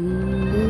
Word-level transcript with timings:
Schaktmassa. 0.00 0.69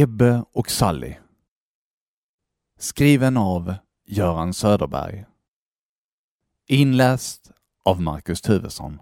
Ebbe 0.00 0.44
och 0.52 0.70
Sally. 0.70 1.14
Skriven 2.78 3.36
av 3.36 3.74
Göran 4.06 4.54
Söderberg. 4.54 5.24
Inläst 6.68 7.50
av 7.84 8.02
Marcus 8.02 8.40
Tuvesson. 8.40 8.98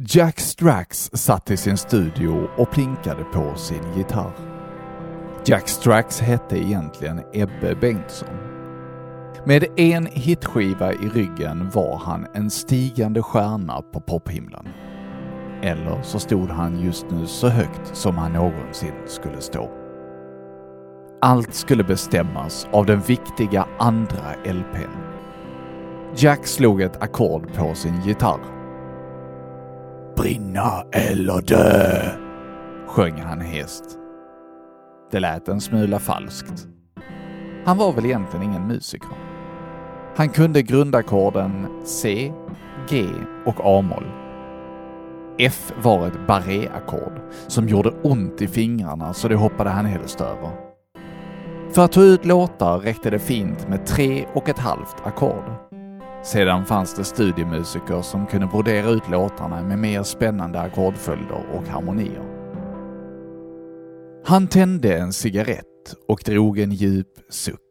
Jack 0.00 0.40
Strax 0.40 1.10
satt 1.12 1.50
i 1.50 1.56
sin 1.56 1.76
studio 1.76 2.48
och 2.58 2.70
plinkade 2.70 3.24
på 3.24 3.56
sin 3.56 3.94
gitarr. 3.96 4.34
Jack 5.46 5.68
Strax 5.68 6.20
hette 6.20 6.58
egentligen 6.58 7.22
Ebbe 7.32 7.74
Bengtsson. 7.74 8.36
Med 9.46 9.64
en 9.76 10.06
hitskiva 10.06 10.92
i 10.92 11.08
ryggen 11.08 11.70
var 11.70 11.96
han 11.96 12.26
en 12.34 12.50
stigande 12.50 13.22
stjärna 13.22 13.82
på 13.82 14.00
pophimlen. 14.00 14.68
Eller 15.62 16.02
så 16.02 16.18
stod 16.18 16.50
han 16.50 16.80
just 16.80 17.10
nu 17.10 17.26
så 17.26 17.48
högt 17.48 17.96
som 17.96 18.18
han 18.18 18.32
någonsin 18.32 18.94
skulle 19.06 19.40
stå. 19.40 19.70
Allt 21.20 21.54
skulle 21.54 21.84
bestämmas 21.84 22.68
av 22.72 22.86
den 22.86 23.00
viktiga 23.00 23.66
andra 23.78 24.34
LPn. 24.44 24.90
Jack 26.16 26.46
slog 26.46 26.82
ett 26.82 27.02
ackord 27.02 27.54
på 27.54 27.74
sin 27.74 28.00
gitarr. 28.00 28.40
Brinna 30.16 30.82
eller 30.92 31.42
dö, 31.42 32.10
sjöng 32.86 33.20
han 33.20 33.40
hest. 33.40 33.84
Det 35.10 35.20
lät 35.20 35.48
en 35.48 35.60
smula 35.60 35.98
falskt. 35.98 36.68
Han 37.64 37.78
var 37.78 37.92
väl 37.92 38.06
egentligen 38.06 38.44
ingen 38.44 38.66
musiker. 38.66 39.10
Han 40.16 40.28
kunde 40.28 40.62
grundackorden 40.62 41.66
C, 41.84 42.32
G 42.88 43.06
och 43.46 43.78
A-moll. 43.78 44.27
F 45.40 45.72
var 45.82 46.06
ett 46.06 46.26
barré-ackord 46.26 47.20
som 47.46 47.68
gjorde 47.68 47.90
ont 48.02 48.42
i 48.42 48.48
fingrarna 48.48 49.14
så 49.14 49.28
det 49.28 49.34
hoppade 49.34 49.70
han 49.70 49.86
helst 49.86 50.20
över. 50.20 50.50
För 51.72 51.84
att 51.84 51.92
ta 51.92 52.02
ut 52.02 52.24
låtar 52.24 52.78
räckte 52.78 53.10
det 53.10 53.18
fint 53.18 53.68
med 53.68 53.86
tre 53.86 54.26
och 54.34 54.48
ett 54.48 54.58
halvt 54.58 54.96
ackord. 55.04 55.44
Sedan 56.22 56.66
fanns 56.66 56.94
det 56.94 57.04
studiemusiker 57.04 58.02
som 58.02 58.26
kunde 58.26 58.46
brodera 58.46 58.88
ut 58.88 59.10
låtarna 59.10 59.62
med 59.62 59.78
mer 59.78 60.02
spännande 60.02 60.60
ackordföljder 60.60 61.46
och 61.54 61.68
harmonier. 61.68 62.24
Han 64.24 64.46
tände 64.46 64.98
en 64.98 65.12
cigarett 65.12 65.94
och 66.08 66.22
drog 66.24 66.58
en 66.58 66.72
djup 66.72 67.08
suck. 67.30 67.67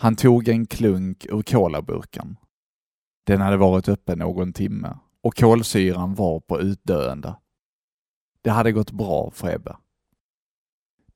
Han 0.00 0.16
tog 0.16 0.48
en 0.48 0.66
klunk 0.66 1.26
ur 1.26 1.42
kolaburken. 1.42 2.36
Den 3.26 3.40
hade 3.40 3.56
varit 3.56 3.88
öppen 3.88 4.18
någon 4.18 4.52
timme 4.52 4.98
och 5.22 5.36
kolsyran 5.36 6.14
var 6.14 6.40
på 6.40 6.60
utdöende. 6.60 7.36
Det 8.42 8.50
hade 8.50 8.72
gått 8.72 8.90
bra 8.90 9.30
för 9.30 9.54
Ebbe. 9.54 9.76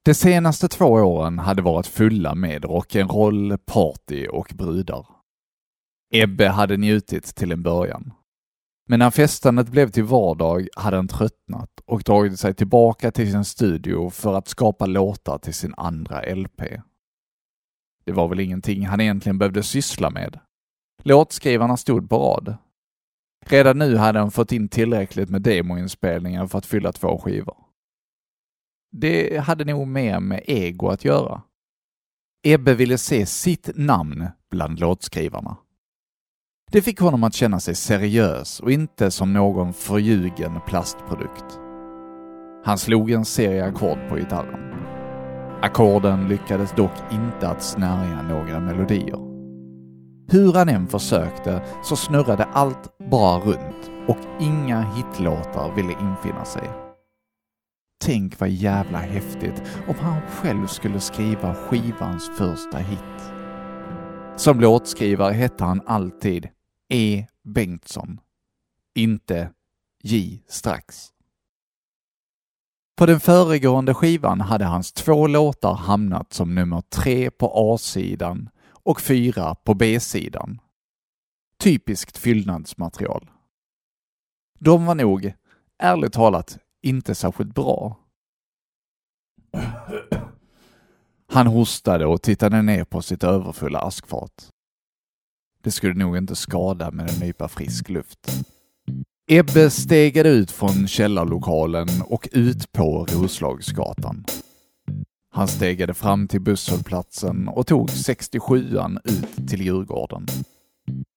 De 0.02 0.14
senaste 0.14 0.68
två 0.68 0.86
åren 0.86 1.38
hade 1.38 1.62
varit 1.62 1.86
fulla 1.86 2.34
med 2.34 2.64
rock'n'roll, 2.64 3.56
party 3.56 4.26
och 4.26 4.52
brudar. 4.54 5.06
Ebbe 6.14 6.48
hade 6.48 6.76
njutit 6.76 7.24
till 7.24 7.52
en 7.52 7.62
början. 7.62 8.12
Men 8.88 8.98
när 8.98 9.10
festandet 9.10 9.68
blev 9.68 9.90
till 9.90 10.04
vardag 10.04 10.68
hade 10.76 10.96
han 10.96 11.08
tröttnat 11.08 11.80
och 11.84 12.02
dragit 12.02 12.40
sig 12.40 12.54
tillbaka 12.54 13.10
till 13.10 13.32
sin 13.32 13.44
studio 13.44 14.10
för 14.10 14.34
att 14.34 14.48
skapa 14.48 14.86
låtar 14.86 15.38
till 15.38 15.54
sin 15.54 15.74
andra 15.76 16.34
LP. 16.34 16.62
Det 18.04 18.12
var 18.12 18.28
väl 18.28 18.40
ingenting 18.40 18.86
han 18.86 19.00
egentligen 19.00 19.38
behövde 19.38 19.62
syssla 19.62 20.10
med. 20.10 20.38
Låtskrivarna 21.02 21.76
stod 21.76 22.10
på 22.10 22.18
rad. 22.18 22.56
Redan 23.46 23.78
nu 23.78 23.96
hade 23.96 24.18
han 24.18 24.30
fått 24.30 24.52
in 24.52 24.68
tillräckligt 24.68 25.28
med 25.28 25.42
demoinspelningar 25.42 26.46
för 26.46 26.58
att 26.58 26.66
fylla 26.66 26.92
två 26.92 27.18
skivor. 27.18 27.56
Det 28.92 29.38
hade 29.38 29.64
nog 29.64 29.88
mer 29.88 30.20
med 30.20 30.42
ego 30.46 30.88
att 30.88 31.04
göra. 31.04 31.42
Ebbe 32.46 32.74
ville 32.74 32.98
se 32.98 33.26
sitt 33.26 33.70
namn 33.74 34.28
bland 34.50 34.80
låtskrivarna. 34.80 35.56
Det 36.72 36.82
fick 36.82 37.00
honom 37.00 37.24
att 37.24 37.34
känna 37.34 37.60
sig 37.60 37.74
seriös 37.74 38.60
och 38.60 38.72
inte 38.72 39.10
som 39.10 39.32
någon 39.32 39.72
förljugen 39.72 40.60
plastprodukt. 40.66 41.58
Han 42.64 42.78
slog 42.78 43.10
en 43.10 43.24
serie 43.24 43.64
ackord 43.64 43.98
på 44.08 44.16
gitarren. 44.16 44.71
Ackorden 45.62 46.28
lyckades 46.28 46.72
dock 46.72 47.12
inte 47.12 47.48
att 47.48 47.62
snärja 47.62 48.22
några 48.22 48.60
melodier. 48.60 49.18
Hur 50.28 50.52
han 50.52 50.68
än 50.68 50.88
försökte 50.88 51.62
så 51.84 51.96
snurrade 51.96 52.44
allt 52.44 52.98
bara 53.10 53.38
runt 53.40 53.90
och 54.08 54.18
inga 54.40 54.80
hitlåtar 54.80 55.74
ville 55.74 55.92
infinna 55.92 56.44
sig. 56.44 56.70
Tänk 58.04 58.40
vad 58.40 58.48
jävla 58.48 58.98
häftigt 58.98 59.62
om 59.88 59.94
han 60.00 60.20
själv 60.28 60.66
skulle 60.66 61.00
skriva 61.00 61.54
skivans 61.54 62.30
första 62.38 62.78
hit. 62.78 63.32
Som 64.36 64.60
låtskrivare 64.60 65.32
hette 65.32 65.64
han 65.64 65.82
alltid 65.86 66.48
E. 66.88 67.26
Bengtsson, 67.44 68.20
inte 68.94 69.50
J. 70.02 70.42
Strax. 70.48 71.11
På 72.96 73.06
den 73.06 73.20
föregående 73.20 73.94
skivan 73.94 74.40
hade 74.40 74.64
hans 74.64 74.92
två 74.92 75.26
låtar 75.26 75.74
hamnat 75.74 76.32
som 76.32 76.54
nummer 76.54 76.80
tre 76.80 77.30
på 77.30 77.52
A-sidan 77.54 78.48
och 78.84 79.00
fyra 79.00 79.54
på 79.54 79.74
B-sidan. 79.74 80.60
Typiskt 81.58 82.18
fyllnadsmaterial. 82.18 83.30
De 84.58 84.86
var 84.86 84.94
nog, 84.94 85.32
ärligt 85.78 86.12
talat, 86.12 86.58
inte 86.82 87.14
särskilt 87.14 87.54
bra. 87.54 87.98
Han 91.26 91.46
hostade 91.46 92.06
och 92.06 92.22
tittade 92.22 92.62
ner 92.62 92.84
på 92.84 93.02
sitt 93.02 93.24
överfulla 93.24 93.78
askfat. 93.78 94.50
Det 95.62 95.70
skulle 95.70 95.94
nog 95.94 96.16
inte 96.16 96.36
skada 96.36 96.90
med 96.90 97.10
en 97.10 97.20
nypa 97.20 97.48
frisk 97.48 97.88
luft. 97.88 98.46
Ebbe 99.26 99.70
stegade 99.70 100.28
ut 100.28 100.50
från 100.50 100.88
källarlokalen 100.88 101.88
och 102.04 102.28
ut 102.32 102.72
på 102.72 103.06
Roslagsgatan. 103.10 104.24
Han 105.32 105.48
stegade 105.48 105.94
fram 105.94 106.28
till 106.28 106.40
busshållplatsen 106.40 107.48
och 107.48 107.66
tog 107.66 107.88
67an 107.88 108.98
ut 109.04 109.48
till 109.48 109.60
Djurgården. 109.60 110.26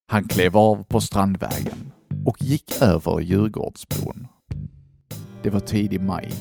Han 0.07 0.27
klev 0.27 0.57
av 0.57 0.83
på 0.83 1.01
Strandvägen 1.01 1.91
och 2.25 2.41
gick 2.41 2.81
över 2.81 3.19
Djurgårdsbron. 3.19 4.27
Det 5.43 5.49
var 5.49 5.59
tidig 5.59 6.01
maj. 6.01 6.31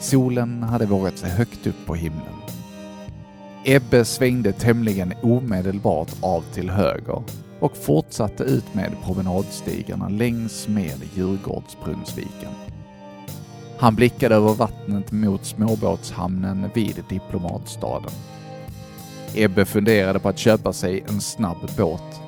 Solen 0.00 0.62
hade 0.62 0.86
vågat 0.86 1.18
sig 1.18 1.30
högt 1.30 1.66
upp 1.66 1.86
på 1.86 1.94
himlen. 1.94 2.34
Ebbe 3.64 4.04
svängde 4.04 4.52
tämligen 4.52 5.12
omedelbart 5.22 6.10
av 6.20 6.44
till 6.54 6.70
höger 6.70 7.22
och 7.62 7.76
fortsatte 7.76 8.42
ut 8.42 8.74
med 8.74 8.92
promenadstigarna 9.04 10.08
längs 10.08 10.68
med 10.68 11.00
Djurgårdsbrunnsviken. 11.14 12.50
Han 13.78 13.94
blickade 13.94 14.34
över 14.34 14.54
vattnet 14.54 15.12
mot 15.12 15.44
småbåtshamnen 15.44 16.70
vid 16.74 17.04
diplomatstaden. 17.08 18.10
Ebbe 19.34 19.64
funderade 19.64 20.18
på 20.18 20.28
att 20.28 20.38
köpa 20.38 20.72
sig 20.72 21.04
en 21.08 21.20
snabb 21.20 21.70
båt. 21.76 22.20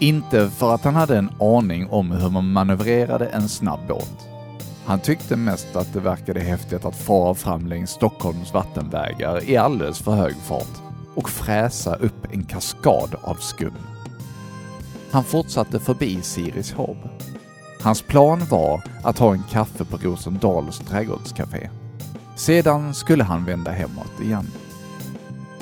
Inte 0.00 0.50
för 0.50 0.74
att 0.74 0.84
han 0.84 0.94
hade 0.94 1.18
en 1.18 1.30
aning 1.40 1.88
om 1.90 2.10
hur 2.10 2.30
man 2.30 2.52
manövrerade 2.52 3.26
en 3.26 3.48
snabb 3.48 3.80
båt. 3.88 4.28
Han 4.84 5.00
tyckte 5.00 5.36
mest 5.36 5.76
att 5.76 5.92
det 5.92 6.00
verkade 6.00 6.40
häftigt 6.40 6.84
att 6.84 6.96
fara 6.96 7.34
fram 7.34 7.66
längs 7.66 7.90
Stockholms 7.90 8.54
vattenvägar 8.54 9.50
i 9.50 9.56
alldeles 9.56 9.98
för 9.98 10.12
hög 10.12 10.36
fart 10.36 10.82
och 11.14 11.30
fräsa 11.30 11.94
upp 11.94 12.26
en 12.32 12.44
kaskad 12.44 13.14
av 13.22 13.34
skum. 13.34 13.93
Han 15.14 15.24
fortsatte 15.24 15.80
förbi 15.80 16.22
Sirishav. 16.22 16.96
Hans 17.80 18.02
plan 18.02 18.42
var 18.50 18.82
att 19.02 19.18
ha 19.18 19.32
en 19.32 19.42
kaffe 19.50 19.84
på 19.84 19.96
Rosendals 19.96 20.78
trädgårdscafé. 20.78 21.70
Sedan 22.36 22.94
skulle 22.94 23.24
han 23.24 23.44
vända 23.44 23.70
hemåt 23.70 24.20
igen. 24.22 24.46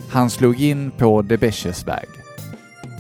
Han 0.08 0.31
slog 0.31 0.60
in 0.60 0.90
på 0.90 1.22
Debesches 1.22 1.87
väg. 1.87 2.08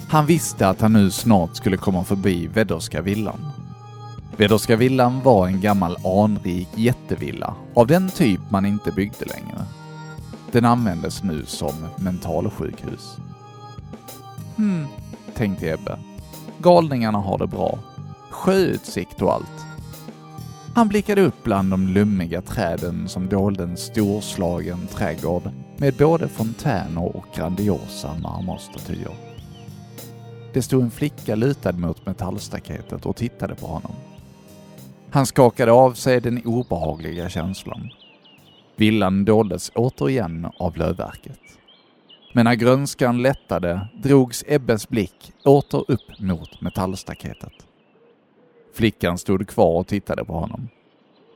Han 0.08 0.26
visste 0.26 0.68
att 0.68 0.80
han 0.80 0.92
nu 0.92 1.10
snart 1.10 1.56
skulle 1.56 1.76
komma 1.76 2.04
förbi 2.04 2.46
Vedderska 2.46 3.02
villan. 3.02 3.50
Vedderska 4.36 4.76
villan 4.76 5.20
var 5.20 5.46
en 5.46 5.60
gammal 5.60 5.96
anrik 6.06 6.68
jättevilla 6.74 7.54
av 7.74 7.86
den 7.86 8.10
typ 8.10 8.40
man 8.50 8.66
inte 8.66 8.92
byggde 8.92 9.24
längre. 9.24 9.64
Den 10.50 10.64
användes 10.64 11.22
nu 11.22 11.44
som 11.46 11.74
mentalsjukhus. 11.96 13.16
Hmm, 14.56 14.86
tänkte 15.34 15.70
Ebbe. 15.70 16.11
Galningarna 16.62 17.18
har 17.18 17.38
det 17.38 17.46
bra. 17.46 17.78
Sjöutsikt 18.30 19.22
och 19.22 19.32
allt. 19.32 19.66
Han 20.74 20.88
blickade 20.88 21.22
upp 21.22 21.44
bland 21.44 21.70
de 21.70 21.88
lummiga 21.88 22.42
träden 22.42 23.08
som 23.08 23.28
dolde 23.28 23.62
en 23.62 23.76
storslagen 23.76 24.86
trädgård 24.86 25.50
med 25.76 25.94
både 25.94 26.28
fontäner 26.28 27.16
och 27.16 27.24
grandiosa 27.36 28.14
marmorstatyer. 28.14 29.14
Det 30.52 30.62
stod 30.62 30.82
en 30.82 30.90
flicka 30.90 31.34
lutad 31.34 31.72
mot 31.72 32.06
metallstaketet 32.06 33.06
och 33.06 33.16
tittade 33.16 33.54
på 33.54 33.66
honom. 33.66 33.92
Han 35.10 35.26
skakade 35.26 35.72
av 35.72 35.92
sig 35.92 36.20
den 36.20 36.42
obehagliga 36.44 37.28
känslan. 37.28 37.90
Villan 38.76 39.24
doldes 39.24 39.70
återigen 39.74 40.48
av 40.58 40.76
lövverket. 40.76 41.40
Men 42.34 42.44
när 42.44 42.54
grönskan 42.54 43.22
lättade 43.22 43.88
drogs 43.94 44.44
Ebbes 44.46 44.88
blick 44.88 45.32
åter 45.44 45.84
upp 45.88 46.18
mot 46.18 46.60
metallstaketet. 46.60 47.66
Flickan 48.74 49.18
stod 49.18 49.48
kvar 49.48 49.78
och 49.78 49.86
tittade 49.86 50.24
på 50.24 50.32
honom. 50.32 50.68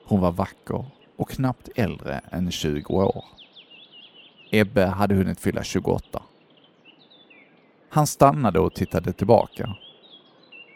Hon 0.07 0.21
var 0.21 0.33
vacker 0.33 0.85
och 1.17 1.31
knappt 1.31 1.69
äldre 1.75 2.21
än 2.31 2.51
20 2.51 2.95
år. 2.95 3.25
Ebbe 4.51 4.87
hade 4.87 5.15
hunnit 5.15 5.41
fylla 5.41 5.63
28. 5.63 6.23
Han 7.91 8.07
stannade 8.07 8.61
och 8.61 8.75
tittade 8.75 9.13
tillbaka. 9.13 9.77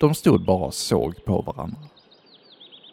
De 0.01 0.15
stod 0.15 0.45
bara 0.45 0.65
och 0.67 0.75
såg 0.75 1.25
på 1.25 1.43
varandra. 1.43 1.81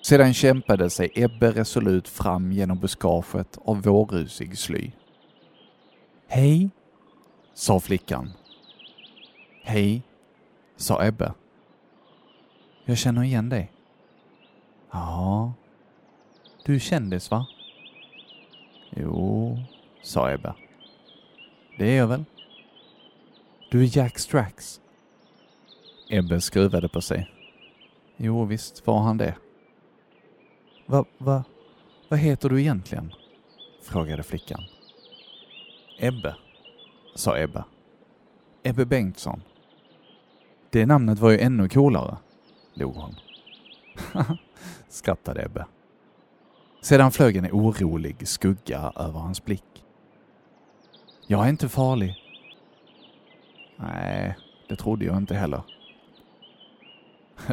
Sedan 0.02 0.34
kämpade 0.34 0.90
sig 0.90 1.12
Ebbe 1.16 1.52
resolut 1.52 2.08
fram 2.08 2.52
genom 2.52 2.80
buskaget 2.80 3.58
av 3.66 3.82
vårrusig 3.82 4.58
sly. 4.58 4.92
Hej, 6.28 6.70
sa 7.58 7.80
flickan. 7.80 8.34
Hej, 9.64 10.02
sa 10.76 11.06
Ebbe. 11.06 11.34
Jag 12.86 12.98
känner 12.98 13.24
igen 13.24 13.50
dig. 13.50 13.72
Ja, 14.92 15.54
du 16.66 16.76
är 16.76 16.80
kändis 16.80 17.32
va? 17.32 17.48
Jo, 18.90 19.58
sa 20.04 20.32
Ebbe. 20.32 20.54
Det 21.78 21.86
är 21.86 21.98
jag 21.98 22.08
väl? 22.08 22.26
Du 23.72 23.84
är 23.84 23.98
Jack 23.98 24.20
Strax. 24.20 24.82
Ebbe 26.10 26.42
skruvade 26.42 26.90
på 26.90 27.02
sig. 27.02 27.32
Jo, 28.18 28.46
visst 28.46 28.88
var 28.88 29.00
han 29.00 29.18
det. 29.18 29.36
Va, 30.86 31.06
va, 31.18 31.44
vad 32.10 32.20
heter 32.20 32.50
du 32.50 32.62
egentligen? 32.62 33.14
frågade 33.82 34.24
flickan. 34.24 34.64
Ebbe, 36.00 36.36
sa 37.18 37.40
Ebbe. 37.40 37.64
Ebbe 38.64 38.86
Bengtsson. 38.86 39.42
Det 40.70 40.86
namnet 40.86 41.20
var 41.20 41.32
ju 41.32 41.40
ännu 41.40 41.70
coolare, 41.70 42.18
log 42.74 42.96
hon. 42.96 43.16
skrattade 44.90 45.46
Ebbe. 45.46 45.66
Sedan 46.82 47.12
flög 47.12 47.36
en 47.36 47.46
orolig 47.52 48.28
skugga 48.28 48.92
över 48.96 49.20
hans 49.20 49.46
blick. 49.46 49.86
Jag 51.28 51.46
är 51.46 51.50
inte 51.50 51.70
farlig. 51.70 52.16
Nej, 53.78 54.38
det 54.70 54.76
trodde 54.76 55.06
jag 55.06 55.18
inte 55.18 55.36
heller. 55.36 55.62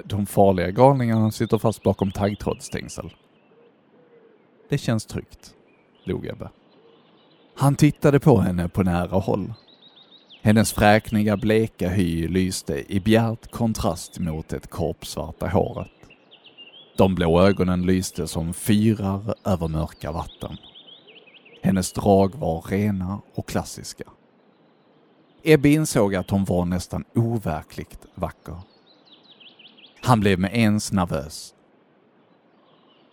De 0.05 0.26
farliga 0.26 0.70
galningarna 0.70 1.31
sitter 1.31 1.58
fast 1.58 1.82
bakom 1.82 2.11
taggtrådsstängsel. 2.11 3.14
Det 4.69 4.78
känns 4.78 5.06
tryggt, 5.06 5.55
log 6.05 6.26
Ebbe. 6.26 6.50
Han 7.56 7.76
tittade 7.76 8.20
på 8.20 8.40
henne 8.40 8.68
på 8.68 8.82
nära 8.82 9.18
håll. 9.18 9.52
Hennes 10.42 10.72
fräkniga 10.72 11.36
bleka 11.36 11.88
hy 11.88 12.28
lyste 12.28 12.92
i 12.94 13.00
bjärt 13.00 13.50
kontrast 13.50 14.18
mot 14.18 14.48
det 14.48 14.70
korpsvarta 14.70 15.48
håret. 15.48 15.90
De 16.96 17.14
blå 17.14 17.40
ögonen 17.40 17.86
lyste 17.86 18.26
som 18.26 18.54
fyrar 18.54 19.34
över 19.44 19.68
mörka 19.68 20.12
vatten. 20.12 20.56
Hennes 21.62 21.92
drag 21.92 22.34
var 22.34 22.62
rena 22.62 23.20
och 23.34 23.48
klassiska. 23.48 24.04
Ebbe 25.42 25.68
insåg 25.68 26.14
att 26.14 26.30
hon 26.30 26.44
var 26.44 26.64
nästan 26.64 27.04
overkligt 27.14 28.06
vacker. 28.14 28.56
Han 30.02 30.20
blev 30.20 30.38
med 30.38 30.56
ens 30.56 30.92
nervös. 30.92 31.54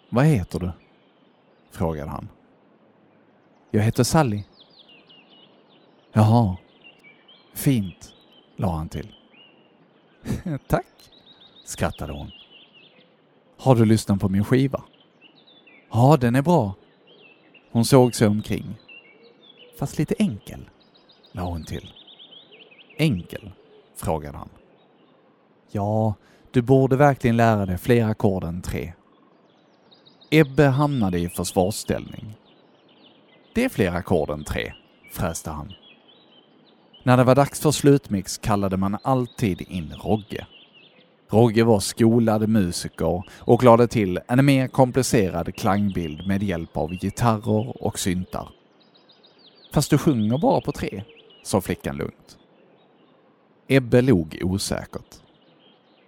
Vad 0.10 0.26
heter 0.26 0.60
du? 0.60 0.72
frågade 1.72 2.10
han. 2.10 2.28
Jag 3.74 3.82
heter 3.82 4.04
Sally. 4.04 4.44
Jaha, 6.14 6.58
fint, 7.54 8.14
la 8.56 8.72
han 8.72 8.90
till. 8.90 9.16
Tack, 10.68 10.86
skrattade 11.66 12.14
hon. 12.14 12.32
Har 13.58 13.76
du 13.76 13.86
lyssnat 13.86 14.20
på 14.20 14.30
min 14.30 14.44
skiva? 14.44 14.84
Ja, 15.92 16.18
den 16.22 16.36
är 16.36 16.42
bra. 16.42 16.74
Hon 17.72 17.86
såg 17.86 18.16
sig 18.16 18.28
omkring. 18.28 18.76
Fast 19.80 19.98
lite 19.98 20.16
enkel, 20.20 20.70
la 21.32 21.42
hon 21.42 21.64
till. 21.64 21.94
Enkel? 22.98 23.52
frågade 23.96 24.38
han. 24.38 24.50
Ja, 25.72 26.14
du 26.52 26.62
borde 26.62 26.96
verkligen 26.96 27.38
lära 27.38 27.66
dig 27.66 27.78
fler 27.78 28.06
ackord 28.06 28.44
än 28.44 28.62
tre. 28.62 28.94
Ebbe 30.30 30.64
hamnade 30.64 31.20
i 31.20 31.30
försvarsställning. 31.30 32.38
Det 33.54 33.66
är 33.66 33.70
fler 33.70 33.92
ackord 33.92 34.30
än 34.30 34.44
tre, 34.44 34.74
fräste 35.12 35.50
han. 35.50 35.74
När 37.04 37.18
det 37.18 37.24
var 37.24 37.36
dags 37.36 37.60
för 37.60 37.72
slutmix 37.72 38.38
kallade 38.38 38.78
man 38.78 38.98
alltid 39.04 39.62
in 39.62 39.94
Rogge. 40.04 40.46
Rogge 41.30 41.64
var 41.64 41.80
skolad 41.80 42.50
musiker 42.50 43.24
och 43.40 43.64
lade 43.64 43.88
till 43.88 44.20
en 44.28 44.46
mer 44.46 44.68
komplicerad 44.68 45.56
klangbild 45.56 46.28
med 46.28 46.44
hjälp 46.44 46.78
av 46.78 46.94
gitarrer 46.94 47.84
och 47.84 48.00
syntar. 48.00 48.50
Fast 49.74 49.90
du 49.90 49.98
sjunger 49.98 50.38
bara 50.38 50.62
på 50.62 50.72
tre, 50.72 51.04
sa 51.44 51.62
flickan 51.62 51.98
lugnt. 51.98 52.38
Ebbe 53.68 54.02
log 54.02 54.40
osäkert. 54.44 55.16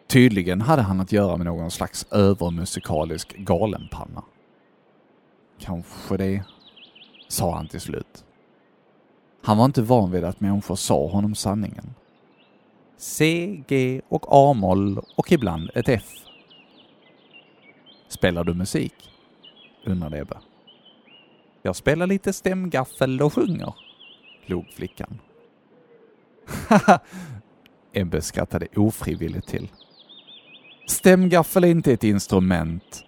Tydligen 0.07 0.61
hade 0.61 0.81
han 0.81 0.99
att 0.99 1.11
göra 1.11 1.37
med 1.37 1.45
någon 1.45 1.71
slags 1.71 2.05
övermusikalisk 2.11 3.35
galenpanna. 3.37 4.23
Kanske 5.59 6.17
det, 6.17 6.43
sa 7.33 7.55
han 7.55 7.67
till 7.67 7.81
slut. 7.81 8.25
Han 9.43 9.57
var 9.57 9.65
inte 9.65 9.81
van 9.81 10.11
vid 10.11 10.23
att 10.23 10.39
människor 10.39 10.75
sa 10.75 11.07
honom 11.07 11.35
sanningen. 11.35 11.93
C, 12.97 13.63
G 13.67 14.01
och 14.09 14.25
A-moll 14.29 15.05
och 15.15 15.31
ibland 15.31 15.69
ett 15.75 15.89
F. 15.89 16.09
Spelar 18.07 18.43
du 18.43 18.53
musik? 18.53 18.93
undrade 19.85 20.19
Ebbe. 20.19 20.37
Jag 21.61 21.75
spelar 21.75 22.07
lite 22.07 22.33
stämgaffel 22.33 23.21
och 23.21 23.33
sjunger, 23.33 23.73
log 24.45 24.65
flickan. 24.73 25.19
Haha, 26.67 26.99
Ebbe 27.93 28.21
skrattade 28.21 28.67
ofrivilligt 28.75 29.47
till. 29.47 29.71
Stämgaffel 30.87 31.63
är 31.63 31.67
inte 31.67 31.93
ett 31.93 32.03
instrument. 32.03 33.03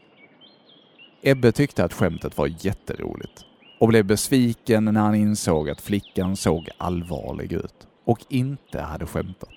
Ebbe 1.22 1.52
tyckte 1.52 1.84
att 1.84 1.94
skämtet 1.94 2.38
var 2.38 2.66
jätteroligt 2.66 3.46
och 3.86 3.90
blev 3.90 4.06
besviken 4.06 4.86
när 4.86 5.02
han 5.02 5.16
insåg 5.16 5.70
att 5.70 5.82
flickan 5.82 6.36
såg 6.36 6.70
allvarlig 6.78 7.54
ut 7.54 7.88
och 8.06 8.20
inte 8.30 8.82
hade 8.82 9.06
skämtat. 9.06 9.50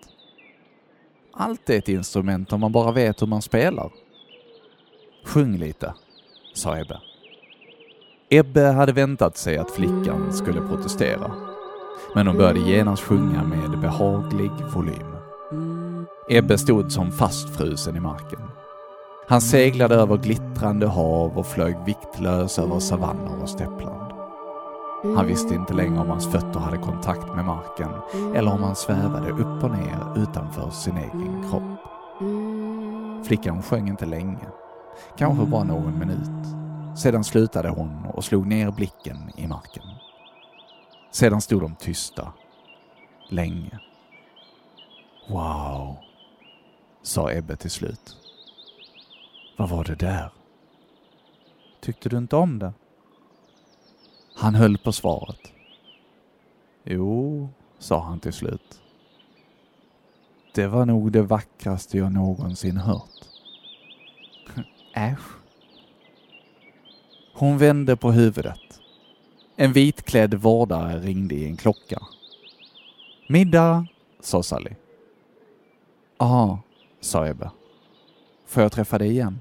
Allt 1.33 1.71
är 1.71 1.79
ett 1.79 1.89
instrument 1.89 2.53
om 2.53 2.61
man 2.61 2.73
bara 2.73 2.93
vet 2.93 3.23
hur 3.23 3.27
man 3.27 3.43
spelar. 3.43 3.91
Sjung 5.25 5.57
lite, 5.57 5.95
sa 6.55 6.79
Ebbe. 6.79 7.01
Ebbe 8.31 8.63
hade 8.63 8.93
väntat 8.93 9.37
sig 9.37 9.59
att 9.59 9.71
flickan 9.71 10.33
skulle 10.33 10.61
protestera, 10.61 11.33
men 12.15 12.27
hon 12.27 12.37
började 12.37 12.71
genast 12.71 13.03
sjunga 13.03 13.45
med 13.45 13.81
behaglig 13.81 14.53
volym. 14.75 15.17
Ebbe 16.31 16.59
stod 16.59 16.93
som 16.93 17.13
fastfrusen 17.13 17.97
i 17.97 18.01
marken. 18.01 18.41
Han 19.29 19.41
seglade 19.41 19.95
över 19.95 20.17
glittrande 20.17 20.87
hav 20.87 21.39
och 21.39 21.47
flög 21.47 21.77
viktlös 21.87 22.59
över 22.59 22.79
savanner 22.79 23.43
och 23.43 23.49
stäppland. 23.49 24.08
Han 25.03 25.27
visste 25.27 25.55
inte 25.55 25.75
längre 25.75 26.01
om 26.01 26.11
hans 26.11 26.27
fötter 26.27 26.61
hade 26.61 26.79
kontakt 26.79 27.35
med 27.35 27.45
marken 27.45 27.91
eller 28.35 28.53
om 28.53 28.63
han 28.63 28.77
svävade 28.77 29.31
upp 29.31 29.65
och 29.65 29.71
ner 29.71 30.23
utanför 30.23 30.71
sin 30.71 30.97
egen 30.97 31.51
kropp. 31.51 31.79
Flickan 33.27 33.63
sjöng 33.63 33.89
inte 33.89 34.07
länge, 34.07 34.47
kanske 35.17 35.47
bara 35.47 35.65
någon 35.65 35.99
minut. 35.99 36.47
Sedan 36.99 37.25
slutade 37.25 37.69
hon 37.69 38.07
och 38.15 38.25
slog 38.25 38.47
ner 38.47 38.71
blicken 38.71 39.31
i 39.37 39.47
marken. 39.47 39.85
Sedan 41.11 41.41
stod 41.41 41.63
de 41.63 41.75
tysta, 41.75 42.33
länge. 43.29 43.79
Wow, 45.29 45.97
sa 47.03 47.33
Ebbe 47.33 47.57
till 47.57 47.71
slut. 47.71 48.17
Vad 49.59 49.69
var 49.69 49.85
det 49.85 49.95
där? 49.95 50.31
Tyckte 51.81 52.09
du 52.09 52.19
inte 52.19 52.37
om 52.37 52.59
det? 52.59 52.73
Han 54.41 54.55
höll 54.55 54.79
på 54.79 54.93
svaret. 54.93 55.53
Jo, 56.85 57.49
sa 57.79 58.01
han 58.01 58.21
till 58.21 58.33
slut. 58.33 58.81
Det 60.55 60.67
var 60.67 60.87
nog 60.87 61.13
det 61.13 61.23
vackraste 61.23 61.99
jag 61.99 62.13
någonsin 62.13 62.77
hört. 62.77 63.29
Äsch. 64.95 65.19
Hon 67.35 67.59
vände 67.59 67.97
på 67.97 68.13
huvudet. 68.13 68.81
En 69.57 69.73
vitklädd 69.73 70.35
vårdare 70.35 70.99
ringde 70.99 71.35
i 71.35 71.47
en 71.47 71.57
klocka. 71.57 71.99
Middag, 73.29 73.87
sa 74.21 74.43
Sally. 74.43 74.73
Ja, 76.19 76.59
sa 77.01 77.27
Ebbe. 77.27 77.51
Får 78.47 78.63
jag 78.63 78.73
träffa 78.73 78.99
dig 78.99 79.11
igen? 79.11 79.41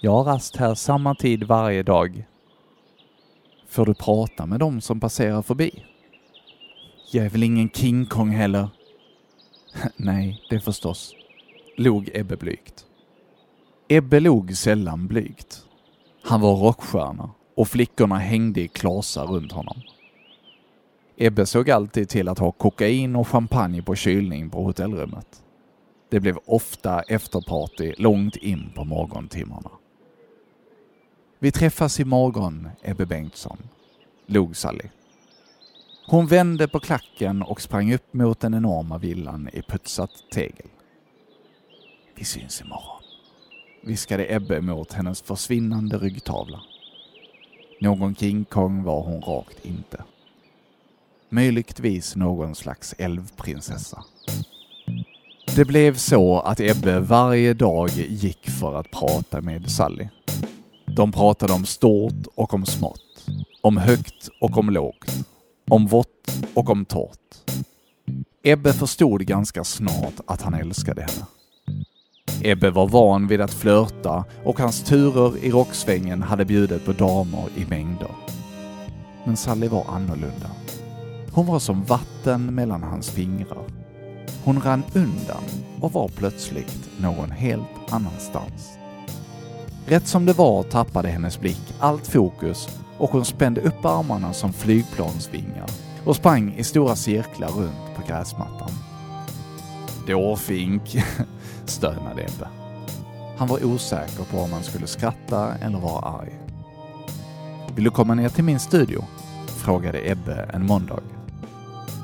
Jag 0.00 0.12
har 0.12 0.24
rast 0.24 0.56
här 0.56 0.74
samma 0.74 1.14
tid 1.14 1.44
varje 1.44 1.82
dag. 1.82 2.26
Får 3.74 3.86
du 3.86 3.94
prata 3.94 4.46
med 4.46 4.60
dem 4.60 4.80
som 4.80 5.00
passerar 5.00 5.42
förbi? 5.42 5.84
Jag 7.12 7.24
är 7.24 7.30
väl 7.30 7.42
ingen 7.42 7.70
King 7.70 8.06
Kong 8.06 8.30
heller? 8.30 8.68
Nej, 9.96 10.42
det 10.50 10.60
förstås, 10.60 11.14
log 11.76 12.10
Ebbe 12.14 12.36
blygt. 12.36 12.86
Ebbe 13.88 14.20
log 14.20 14.56
sällan 14.56 15.06
blygt. 15.06 15.62
Han 16.22 16.40
var 16.40 16.56
rockstjärna 16.56 17.30
och 17.56 17.68
flickorna 17.68 18.18
hängde 18.18 18.60
i 18.60 18.68
klasar 18.68 19.26
runt 19.26 19.52
honom. 19.52 19.80
Ebbe 21.16 21.46
såg 21.46 21.70
alltid 21.70 22.08
till 22.08 22.28
att 22.28 22.38
ha 22.38 22.52
kokain 22.52 23.16
och 23.16 23.28
champagne 23.28 23.82
på 23.82 23.94
kylning 23.94 24.50
på 24.50 24.64
hotellrummet. 24.64 25.42
Det 26.10 26.20
blev 26.20 26.38
ofta 26.46 27.02
efterparty 27.02 27.94
långt 27.98 28.36
in 28.36 28.72
på 28.74 28.84
morgontimmarna. 28.84 29.70
Vi 31.44 31.52
träffas 31.52 32.00
imorgon, 32.00 32.68
Ebbe 32.82 33.06
Bengtsson, 33.06 33.58
log 34.26 34.56
Sally. 34.56 34.88
Hon 36.06 36.26
vände 36.26 36.68
på 36.68 36.80
klacken 36.80 37.42
och 37.42 37.60
sprang 37.60 37.94
upp 37.94 38.14
mot 38.14 38.40
den 38.40 38.54
enorma 38.54 38.98
villan 38.98 39.48
i 39.52 39.62
putsat 39.62 40.10
tegel. 40.32 40.66
Vi 42.14 42.24
syns 42.24 42.60
imorgon, 42.60 43.02
viskade 43.82 44.34
Ebbe 44.34 44.60
mot 44.60 44.92
hennes 44.92 45.22
försvinnande 45.22 45.98
ryggtavla. 45.98 46.60
Någon 47.80 48.14
King 48.14 48.44
Kong 48.44 48.82
var 48.82 49.02
hon 49.02 49.22
rakt 49.22 49.64
inte. 49.64 50.04
Möjligtvis 51.28 52.16
någon 52.16 52.54
slags 52.54 52.94
älvprinsessa. 52.98 54.04
Det 55.56 55.64
blev 55.64 55.96
så 55.96 56.40
att 56.40 56.60
Ebbe 56.60 57.00
varje 57.00 57.54
dag 57.54 57.90
gick 57.90 58.50
för 58.50 58.74
att 58.74 58.90
prata 58.90 59.40
med 59.40 59.70
Sally. 59.70 60.08
De 60.96 61.12
pratade 61.12 61.52
om 61.52 61.64
stort 61.64 62.26
och 62.34 62.54
om 62.54 62.66
smått. 62.66 63.26
Om 63.62 63.76
högt 63.76 64.28
och 64.40 64.58
om 64.58 64.70
lågt. 64.70 65.26
Om 65.70 65.86
vått 65.86 66.44
och 66.54 66.70
om 66.70 66.84
torrt. 66.84 67.18
Ebbe 68.42 68.72
förstod 68.72 69.26
ganska 69.26 69.64
snart 69.64 70.20
att 70.26 70.42
han 70.42 70.54
älskade 70.54 71.00
henne. 71.02 71.26
Ebbe 72.42 72.70
var 72.70 72.88
van 72.88 73.26
vid 73.26 73.40
att 73.40 73.54
flörta 73.54 74.24
och 74.44 74.58
hans 74.58 74.82
turer 74.82 75.44
i 75.44 75.50
rocksvängen 75.50 76.22
hade 76.22 76.44
bjudit 76.44 76.84
på 76.84 76.92
damer 76.92 77.44
i 77.56 77.64
mängder. 77.64 78.10
Men 79.24 79.36
Sally 79.36 79.68
var 79.68 79.84
annorlunda. 79.88 80.50
Hon 81.32 81.46
var 81.46 81.58
som 81.58 81.84
vatten 81.84 82.54
mellan 82.54 82.82
hans 82.82 83.10
fingrar. 83.10 83.64
Hon 84.44 84.60
rann 84.60 84.82
undan 84.94 85.44
och 85.80 85.92
var 85.92 86.08
plötsligt 86.08 86.90
någon 87.00 87.30
helt 87.30 87.92
annanstans. 87.92 88.78
Rätt 89.86 90.06
som 90.06 90.26
det 90.26 90.32
var 90.32 90.62
tappade 90.62 91.08
hennes 91.08 91.40
blick 91.40 91.74
allt 91.78 92.06
fokus 92.06 92.68
och 92.98 93.10
hon 93.10 93.24
spände 93.24 93.60
upp 93.60 93.84
armarna 93.84 94.32
som 94.32 94.52
flygplansvingar 94.52 95.70
och 96.04 96.16
sprang 96.16 96.54
i 96.54 96.64
stora 96.64 96.96
cirklar 96.96 97.48
runt 97.48 97.96
på 97.96 98.02
gräsmattan. 98.08 98.70
Dårfink, 100.06 100.96
stönade 101.64 102.22
Ebbe. 102.22 102.48
Han 103.36 103.48
var 103.48 103.64
osäker 103.64 104.24
på 104.24 104.38
om 104.38 104.52
han 104.52 104.62
skulle 104.62 104.86
skratta 104.86 105.54
eller 105.54 105.78
vara 105.78 106.00
arg. 106.00 106.40
Vill 107.74 107.84
du 107.84 107.90
komma 107.90 108.14
ner 108.14 108.28
till 108.28 108.44
min 108.44 108.60
studio? 108.60 109.04
frågade 109.46 110.10
Ebbe 110.10 110.50
en 110.52 110.66
måndag. 110.66 111.00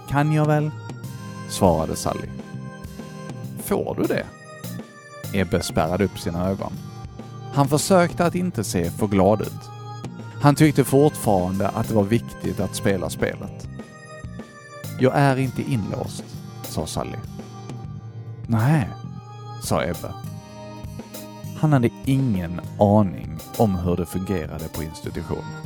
Kan 0.08 0.32
jag 0.32 0.46
väl? 0.46 0.70
svarade 1.48 1.96
Sally. 1.96 2.28
Får 3.58 3.96
du 3.98 4.02
det? 4.02 4.26
Ebbe 5.32 5.62
spärrade 5.62 6.04
upp 6.04 6.18
sina 6.18 6.48
ögon. 6.48 6.72
Han 7.52 7.68
försökte 7.68 8.26
att 8.26 8.34
inte 8.34 8.64
se 8.64 8.90
för 8.90 9.06
glad 9.06 9.40
ut. 9.40 9.70
Han 10.40 10.54
tyckte 10.54 10.84
fortfarande 10.84 11.68
att 11.68 11.88
det 11.88 11.94
var 11.94 12.04
viktigt 12.04 12.60
att 12.60 12.74
spela 12.74 13.10
spelet. 13.10 13.68
Jag 14.98 15.12
är 15.16 15.36
inte 15.36 15.62
inlåst, 15.62 16.24
sa 16.62 16.86
Sally. 16.86 17.18
Nej, 18.46 18.88
sa 19.62 19.82
Ebbe. 19.82 20.14
Han 21.56 21.72
hade 21.72 21.90
ingen 22.04 22.60
aning 22.78 23.38
om 23.56 23.74
hur 23.74 23.96
det 23.96 24.06
fungerade 24.06 24.68
på 24.68 24.82
institutionen. 24.82 25.60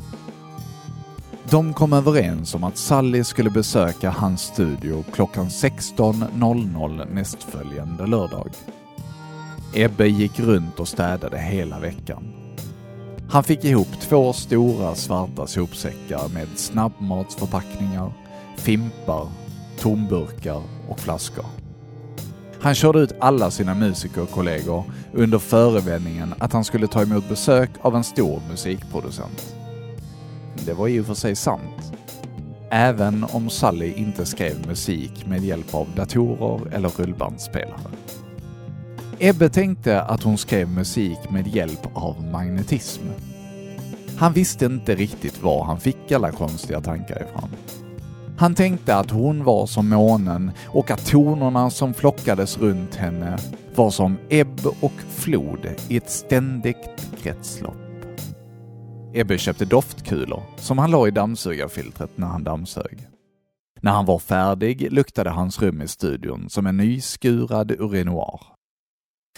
De 1.51 1.73
kom 1.73 1.93
överens 1.93 2.55
om 2.55 2.65
att 2.65 2.77
Sally 2.77 3.25
skulle 3.25 3.51
besöka 3.51 4.11
hans 4.11 4.43
studio 4.43 5.05
klockan 5.13 5.49
16.00 5.49 7.15
nästföljande 7.15 8.07
lördag. 8.07 8.51
Ebbe 9.77 10.09
gick 10.09 10.41
runt 10.41 10.81
och 10.81 10.89
städade 10.89 11.39
hela 11.39 11.81
veckan. 11.81 12.25
Han 13.31 13.45
fick 13.45 13.65
ihop 13.65 13.89
två 14.01 14.33
stora 14.33 14.95
svarta 14.95 15.47
sopsäckar 15.47 16.29
med 16.29 16.49
snabbmatsförpackningar, 16.57 18.13
fimpar, 18.57 19.29
tomburkar 19.79 20.63
och 20.89 21.01
flaskor. 21.01 21.47
Han 22.61 22.75
körde 22.75 22.99
ut 22.99 23.13
alla 23.21 23.51
sina 23.51 23.75
musikerkollegor 23.75 24.85
under 25.13 25.39
förevändningen 25.39 26.35
att 26.39 26.53
han 26.53 26.65
skulle 26.65 26.87
ta 26.87 27.03
emot 27.03 27.29
besök 27.29 27.71
av 27.81 27.97
en 27.97 28.05
stor 28.05 28.43
musikproducent. 28.51 29.55
Det 30.67 30.73
var 30.73 30.89
i 30.89 31.01
och 31.01 31.07
för 31.07 31.15
sig 31.15 31.37
sant. 31.37 31.93
Även 32.71 33.25
om 33.25 33.51
Sally 33.51 33.93
inte 33.93 34.27
skrev 34.27 34.67
musik 34.67 35.27
med 35.27 35.45
hjälp 35.45 35.75
av 35.75 35.87
datorer 35.97 36.75
eller 36.75 36.89
rullbandspelare. 36.89 37.91
Ebbe 39.19 39.49
tänkte 39.49 40.03
att 40.03 40.23
hon 40.23 40.39
skrev 40.39 40.69
musik 40.69 41.19
med 41.31 41.47
hjälp 41.47 41.89
av 41.95 42.25
magnetism. 42.25 43.03
Han 44.17 44.33
visste 44.33 44.67
inte 44.67 44.95
riktigt 44.95 45.43
var 45.43 45.65
han 45.65 45.81
fick 45.81 46.13
alla 46.13 46.33
konstiga 46.33 46.81
tankar 46.81 47.23
ifrån. 47.23 47.51
Han 48.39 48.55
tänkte 48.55 48.97
att 48.97 49.11
hon 49.11 49.45
var 49.45 49.67
som 49.67 49.89
månen 49.89 50.51
och 50.67 50.91
att 50.91 51.07
tonerna 51.07 51.71
som 51.71 51.95
flockades 51.95 52.59
runt 52.59 52.95
henne 52.95 53.39
var 53.75 53.91
som 53.91 54.19
ebb 54.29 54.61
och 54.81 54.93
flod 55.09 55.69
i 55.89 55.97
ett 55.97 56.11
ständigt 56.11 57.11
kretslopp. 57.23 57.77
Ebbe 59.13 59.39
köpte 59.39 59.65
doftkulor 59.65 60.43
som 60.57 60.79
han 60.79 60.91
la 60.91 61.09
i 61.09 61.11
dammsugarfiltret 61.11 62.11
när 62.19 62.27
han 62.27 62.45
dammsög. 62.45 63.09
När 63.81 63.93
han 63.93 64.07
var 64.07 64.19
färdig 64.19 64.93
luktade 64.93 65.31
hans 65.31 65.63
rum 65.63 65.83
i 65.83 65.89
studion 65.89 66.51
som 66.51 66.67
en 66.67 66.77
nyskurad 66.77 67.71
urinoir. 67.71 68.54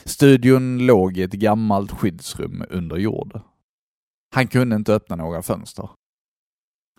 Studion 0.05 0.87
låg 0.87 1.17
i 1.17 1.23
ett 1.23 1.33
gammalt 1.33 1.91
skyddsrum 1.91 2.65
under 2.71 2.97
jord. 2.97 3.41
Han 4.35 4.49
kunde 4.49 4.77
inte 4.77 4.95
öppna 4.95 5.17
några 5.17 5.43
fönster. 5.43 5.91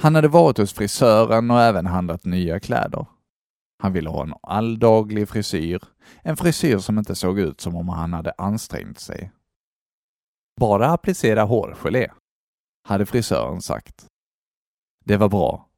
Han 0.02 0.16
hade 0.16 0.28
varit 0.28 0.58
hos 0.58 0.74
frisören 0.74 1.52
och 1.52 1.62
även 1.62 1.86
handlat 1.86 2.26
nya 2.26 2.60
kläder. 2.60 3.06
Han 3.80 3.94
ville 3.94 4.10
ha 4.10 4.24
en 4.24 4.34
alldaglig 4.42 5.30
frisyr, 5.30 5.84
en 6.22 6.38
frisyr 6.38 6.78
som 6.78 7.00
inte 7.00 7.16
såg 7.16 7.40
ut 7.40 7.62
som 7.62 7.76
om 7.76 7.90
han 7.90 8.14
hade 8.14 8.34
ansträngt 8.38 9.00
sig. 9.00 9.32
Bara 10.60 10.88
applicera 10.92 11.44
hårgelé, 11.44 12.12
hade 12.84 13.06
frisören 13.06 13.62
sagt. 13.62 14.06
Det 15.06 15.18
var 15.18 15.30
bra. 15.30 15.70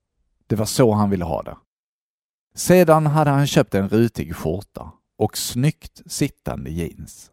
Det 0.47 0.55
var 0.55 0.65
så 0.65 0.91
han 0.91 1.09
ville 1.09 1.25
ha 1.25 1.43
det. 1.43 1.57
Sedan 2.55 3.07
hade 3.07 3.31
han 3.31 3.47
köpt 3.47 3.75
en 3.75 3.89
rutig 3.89 4.35
skjorta 4.35 4.91
och 5.19 5.38
snyggt 5.38 6.01
sittande 6.05 6.69
jeans. 6.71 7.31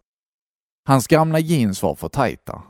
Hans 0.89 1.07
gamla 1.07 1.39
jeans 1.39 1.83
var 1.83 1.95
för 1.95 2.09
tajta. 2.09 2.63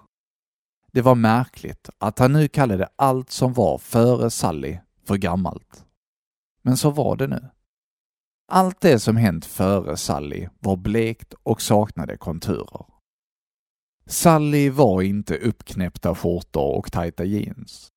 Det 0.92 1.02
var 1.02 1.14
märkligt 1.14 1.90
att 1.99 2.18
han 2.18 2.32
nu 2.32 2.49
kallade 2.49 2.88
allt 2.96 3.30
som 3.30 3.52
var 3.52 3.78
före 3.78 4.30
Sally 4.30 4.78
för 5.04 5.16
gammalt. 5.16 5.85
Men 6.62 6.76
så 6.76 6.90
var 6.90 7.16
det 7.16 7.26
nu. 7.26 7.49
Allt 8.52 8.80
det 8.80 8.99
som 8.99 9.16
hänt 9.16 9.44
före 9.44 9.96
Sally 9.96 10.49
var 10.58 10.76
blekt 10.76 11.35
och 11.42 11.62
saknade 11.62 12.16
konturer. 12.16 12.87
Sally 14.06 14.70
var 14.70 15.02
inte 15.02 15.37
uppknäppta 15.37 16.14
skjortor 16.14 16.76
och 16.76 16.92
tajta 16.92 17.25
jeans. 17.25 17.88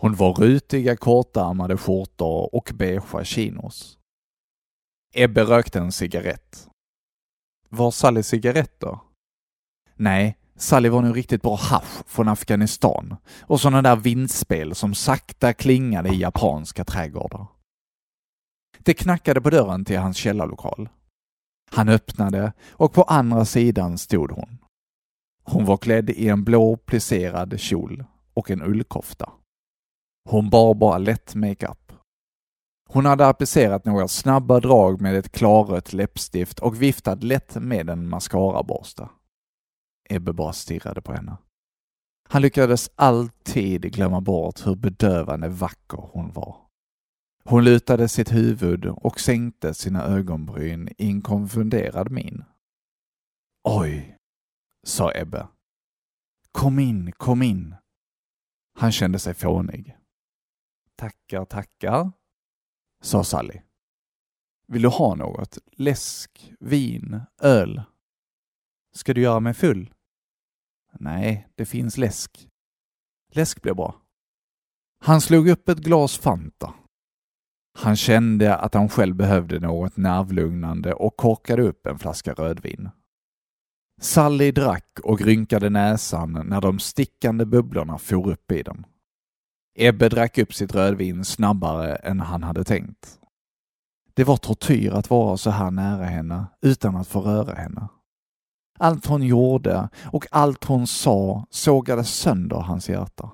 Hon 0.00 0.14
var 0.14 0.34
rutiga 0.34 0.96
kortärmade 0.96 1.76
skjortor 1.76 2.54
och 2.54 2.72
beigea 2.74 3.24
chinos. 3.24 3.98
Ebbe 5.16 5.44
rökte 5.44 5.78
en 5.78 5.92
cigarett. 5.92 6.68
Var 7.68 7.90
Sally 7.90 8.22
cigaretter? 8.22 8.98
Nej, 9.94 10.38
Sally 10.56 10.88
var 10.88 11.02
nu 11.02 11.12
riktigt 11.12 11.42
bra 11.42 11.56
hasch 11.56 12.06
från 12.06 12.28
Afghanistan 12.28 13.16
och 13.40 13.60
sådana 13.60 13.82
där 13.82 13.96
vindspel 13.96 14.74
som 14.74 14.94
sakta 14.94 15.52
klingade 15.52 16.08
i 16.08 16.20
japanska 16.20 16.84
trädgårdar. 16.84 17.46
Det 18.78 18.94
knackade 18.94 19.40
på 19.40 19.50
dörren 19.50 19.84
till 19.84 19.98
hans 19.98 20.16
källarlokal. 20.16 20.88
Han 21.70 21.88
öppnade 21.88 22.52
och 22.70 22.92
på 22.92 23.02
andra 23.02 23.44
sidan 23.44 23.98
stod 23.98 24.30
hon. 24.30 24.58
Hon 25.44 25.64
var 25.64 25.76
klädd 25.76 26.10
i 26.10 26.28
en 26.28 26.44
blå 26.44 26.76
plisserad 26.76 27.60
kjol 27.60 28.04
och 28.34 28.50
en 28.50 28.62
ullkofta. 28.62 29.32
Hon 30.30 30.50
bar 30.50 30.74
bara 30.74 30.98
lätt 30.98 31.34
makeup. 31.34 31.83
Hon 32.94 33.06
hade 33.06 33.26
applicerat 33.26 33.84
några 33.84 34.08
snabba 34.08 34.60
drag 34.60 35.00
med 35.00 35.16
ett 35.16 35.32
klarrött 35.32 35.92
läppstift 35.92 36.58
och 36.58 36.82
viftat 36.82 37.22
lätt 37.22 37.54
med 37.54 37.90
en 37.90 38.08
mascaraborste. 38.08 39.08
Ebbe 40.10 40.32
bara 40.32 40.52
stirrade 40.52 41.02
på 41.02 41.12
henne. 41.12 41.36
Han 42.28 42.42
lyckades 42.42 42.90
alltid 42.94 43.92
glömma 43.92 44.20
bort 44.20 44.66
hur 44.66 44.74
bedövande 44.74 45.48
vacker 45.48 46.08
hon 46.12 46.32
var. 46.32 46.56
Hon 47.44 47.64
lutade 47.64 48.08
sitt 48.08 48.32
huvud 48.32 48.86
och 48.86 49.20
sänkte 49.20 49.74
sina 49.74 50.04
ögonbryn 50.04 50.88
i 50.98 51.06
en 51.10 51.22
konfunderad 51.22 52.10
min. 52.10 52.44
Oj, 53.64 54.16
sa 54.86 55.12
Ebbe. 55.14 55.46
Kom 56.52 56.78
in, 56.78 57.12
kom 57.12 57.42
in. 57.42 57.74
Han 58.78 58.92
kände 58.92 59.18
sig 59.18 59.34
fånig. 59.34 59.96
Tackar, 60.96 61.44
tackar, 61.44 62.12
sa 63.04 63.24
Sally. 63.24 63.60
Vill 64.66 64.82
du 64.82 64.88
ha 64.88 65.14
något? 65.14 65.58
Läsk, 65.72 66.52
vin, 66.60 67.20
öl? 67.40 67.82
Ska 68.94 69.14
du 69.14 69.20
göra 69.20 69.40
mig 69.40 69.54
full? 69.54 69.94
Nej, 70.92 71.48
det 71.54 71.64
finns 71.64 71.96
läsk. 71.96 72.48
Läsk 73.32 73.62
blir 73.62 73.74
bra. 73.74 74.00
Han 74.98 75.20
slog 75.20 75.48
upp 75.48 75.68
ett 75.68 75.78
glas 75.78 76.18
Fanta. 76.18 76.74
Han 77.78 77.96
kände 77.96 78.56
att 78.56 78.74
han 78.74 78.88
själv 78.88 79.14
behövde 79.14 79.60
något 79.60 79.96
nervlugnande 79.96 80.94
och 80.94 81.16
korkade 81.16 81.62
upp 81.62 81.86
en 81.86 81.98
flaska 81.98 82.32
rödvin. 82.32 82.90
Sally 84.00 84.52
drack 84.52 85.00
och 85.02 85.20
rynkade 85.20 85.70
näsan 85.70 86.32
när 86.32 86.60
de 86.60 86.78
stickande 86.78 87.44
bubblorna 87.44 87.98
for 87.98 88.30
upp 88.30 88.52
i 88.52 88.62
den. 88.62 88.86
Ebbe 89.74 90.08
drack 90.08 90.38
upp 90.38 90.54
sitt 90.54 90.74
rödvin 90.74 91.24
snabbare 91.24 91.94
än 91.94 92.20
han 92.20 92.42
hade 92.42 92.64
tänkt. 92.64 93.18
Det 94.14 94.24
var 94.24 94.36
tortyr 94.36 94.92
att 94.92 95.10
vara 95.10 95.36
så 95.36 95.50
här 95.50 95.70
nära 95.70 96.04
henne 96.04 96.46
utan 96.62 96.96
att 96.96 97.08
få 97.08 97.20
röra 97.20 97.54
henne. 97.54 97.88
Allt 98.78 99.06
hon 99.06 99.22
gjorde 99.22 99.88
och 100.12 100.26
allt 100.30 100.64
hon 100.64 100.86
sa 100.86 101.46
sågade 101.50 102.04
sönder 102.04 102.56
hans 102.56 102.88
hjärta. 102.88 103.30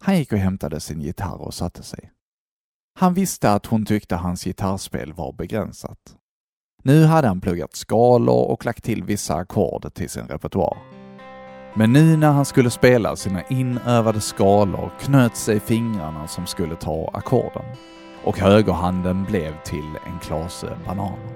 Han 0.00 0.16
gick 0.16 0.32
och 0.32 0.38
hämtade 0.38 0.80
sin 0.80 1.00
gitarr 1.00 1.40
och 1.40 1.54
satte 1.54 1.82
sig. 1.82 2.12
Han 2.94 3.14
visste 3.14 3.52
att 3.52 3.66
hon 3.66 3.86
tyckte 3.86 4.16
hans 4.16 4.44
gitarrspel 4.44 5.12
var 5.12 5.32
begränsat. 5.32 6.16
Nu 6.82 7.04
hade 7.04 7.28
han 7.28 7.40
pluggat 7.40 7.76
skalor 7.76 8.50
och 8.50 8.64
lagt 8.64 8.84
till 8.84 9.04
vissa 9.04 9.34
ackord 9.34 9.94
till 9.94 10.10
sin 10.10 10.26
repertoar. 10.28 10.97
Men 11.74 11.92
nu 11.92 12.16
när 12.16 12.30
han 12.30 12.44
skulle 12.44 12.70
spela 12.70 13.16
sina 13.16 13.42
inövade 13.42 14.20
skalor 14.20 14.90
knöt 15.00 15.36
sig 15.36 15.60
fingrarna 15.60 16.28
som 16.28 16.46
skulle 16.46 16.76
ta 16.76 17.10
ackorden 17.12 17.64
och 18.24 18.38
högerhanden 18.38 19.24
blev 19.24 19.62
till 19.64 19.98
en 20.06 20.18
klase 20.18 20.78
bananer. 20.86 21.34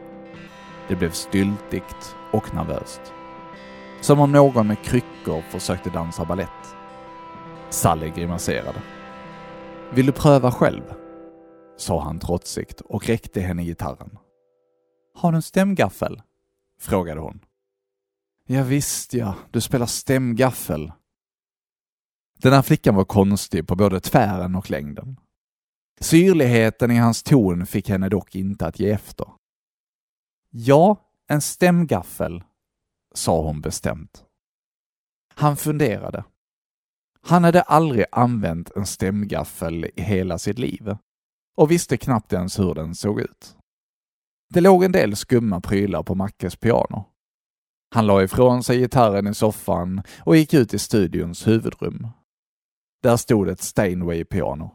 Det 0.88 0.96
blev 0.96 1.10
styltigt 1.10 2.16
och 2.32 2.54
nervöst. 2.54 3.00
Som 4.00 4.20
om 4.20 4.32
någon 4.32 4.66
med 4.66 4.82
kryckor 4.82 5.42
försökte 5.50 5.90
dansa 5.90 6.24
ballett. 6.24 6.76
Sally 7.70 8.10
grimaserade. 8.10 8.82
Vill 9.90 10.06
du 10.06 10.12
pröva 10.12 10.50
själv? 10.50 10.82
sa 11.76 12.02
han 12.02 12.18
trotsigt 12.18 12.80
och 12.80 13.06
räckte 13.06 13.40
henne 13.40 13.64
gitarren. 13.64 14.18
Har 15.14 15.32
du 15.32 15.36
en 15.36 15.42
stämgaffel? 15.42 16.22
frågade 16.80 17.20
hon. 17.20 17.40
Ja, 18.44 18.62
visst 18.62 19.14
ja, 19.14 19.34
du 19.50 19.60
spelar 19.60 19.86
stämgaffel. 19.86 20.92
Den 22.38 22.52
här 22.52 22.62
flickan 22.62 22.94
var 22.94 23.04
konstig 23.04 23.66
på 23.66 23.76
både 23.76 24.00
tvären 24.00 24.54
och 24.54 24.70
längden. 24.70 25.20
Syrligheten 26.00 26.90
i 26.90 26.96
hans 26.96 27.22
ton 27.22 27.66
fick 27.66 27.88
henne 27.88 28.08
dock 28.08 28.34
inte 28.34 28.66
att 28.66 28.80
ge 28.80 28.90
efter. 28.90 29.26
Ja, 30.50 30.96
en 31.28 31.40
stämgaffel, 31.40 32.44
sa 33.14 33.42
hon 33.42 33.60
bestämt. 33.60 34.24
Han 35.34 35.56
funderade. 35.56 36.24
Han 37.20 37.44
hade 37.44 37.62
aldrig 37.62 38.04
använt 38.12 38.70
en 38.70 38.86
stämgaffel 38.86 39.84
i 39.84 40.02
hela 40.02 40.38
sitt 40.38 40.58
liv 40.58 40.96
och 41.56 41.70
visste 41.70 41.96
knappt 41.96 42.32
ens 42.32 42.58
hur 42.58 42.74
den 42.74 42.94
såg 42.94 43.20
ut. 43.20 43.56
Det 44.48 44.60
låg 44.60 44.84
en 44.84 44.92
del 44.92 45.16
skumma 45.16 45.60
prylar 45.60 46.02
på 46.02 46.14
Mackes 46.14 46.56
piano. 46.56 47.11
Han 47.94 48.06
la 48.06 48.22
ifrån 48.22 48.62
sig 48.62 48.78
gitarren 48.78 49.26
i 49.26 49.34
soffan 49.34 50.02
och 50.20 50.36
gick 50.36 50.54
ut 50.54 50.74
i 50.74 50.78
studions 50.78 51.46
huvudrum. 51.46 52.08
Där 53.02 53.16
stod 53.16 53.48
ett 53.48 53.62
Steinway-piano. 53.62 54.70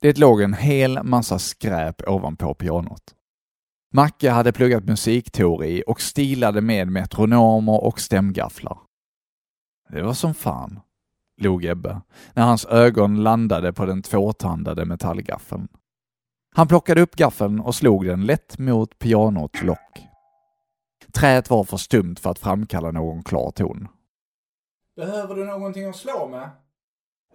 Det 0.00 0.18
låg 0.18 0.42
en 0.42 0.54
hel 0.54 1.02
massa 1.02 1.38
skräp 1.38 2.08
ovanpå 2.08 2.54
pianot. 2.54 3.14
Macke 3.94 4.30
hade 4.30 4.52
pluggat 4.52 4.84
musikteori 4.84 5.82
och 5.86 6.00
stilade 6.00 6.60
med 6.60 6.88
metronomer 6.88 7.84
och 7.84 8.00
stämgafflar. 8.00 8.78
Det 9.88 10.02
var 10.02 10.14
som 10.14 10.34
fan, 10.34 10.80
log 11.40 11.64
Ebbe, 11.64 12.00
när 12.34 12.42
hans 12.42 12.64
ögon 12.64 13.22
landade 13.22 13.72
på 13.72 13.86
den 13.86 14.02
tvåtandade 14.02 14.84
metallgaffeln. 14.84 15.68
Han 16.54 16.68
plockade 16.68 17.00
upp 17.00 17.16
gaffeln 17.16 17.60
och 17.60 17.74
slog 17.74 18.06
den 18.06 18.26
lätt 18.26 18.58
mot 18.58 18.98
pianots 18.98 19.62
lock. 19.62 19.99
Träet 21.12 21.50
var 21.50 21.64
för 21.64 21.76
stumt 21.76 22.16
för 22.20 22.30
att 22.30 22.38
framkalla 22.38 22.90
någon 22.90 23.22
klar 23.22 23.50
ton. 23.50 23.88
Behöver 24.96 25.34
du 25.34 25.44
någonting 25.44 25.84
att 25.84 25.96
slå 25.96 26.28
med? 26.28 26.50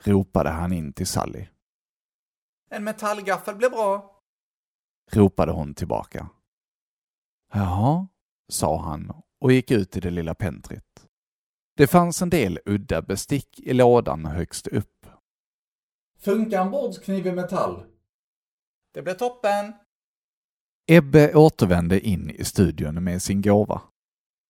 ropade 0.03 0.49
han 0.49 0.73
in 0.73 0.93
till 0.93 1.07
Sally. 1.07 1.47
En 2.69 2.83
metallgaffel 2.83 3.55
blir 3.55 3.69
bra. 3.69 4.21
ropade 5.11 5.51
hon 5.51 5.73
tillbaka. 5.73 6.29
Jaha, 7.53 8.07
sa 8.49 8.81
han 8.81 9.11
och 9.39 9.51
gick 9.51 9.71
ut 9.71 9.97
i 9.97 9.99
det 9.99 10.09
lilla 10.11 10.35
pentrit. 10.35 11.07
Det 11.77 11.87
fanns 11.87 12.21
en 12.21 12.29
del 12.29 12.59
udda 12.65 13.01
bestick 13.01 13.59
i 13.59 13.73
lådan 13.73 14.25
högst 14.25 14.67
upp. 14.67 15.07
Funkar 16.19 16.61
en 16.61 16.71
bordskniv 16.71 17.27
i 17.27 17.31
metall? 17.31 17.85
Det 18.93 19.01
blir 19.01 19.13
toppen! 19.13 19.73
Ebbe 20.87 21.35
återvände 21.35 21.99
in 21.99 22.29
i 22.29 22.43
studion 22.43 23.03
med 23.03 23.21
sin 23.21 23.41
gåva. 23.41 23.81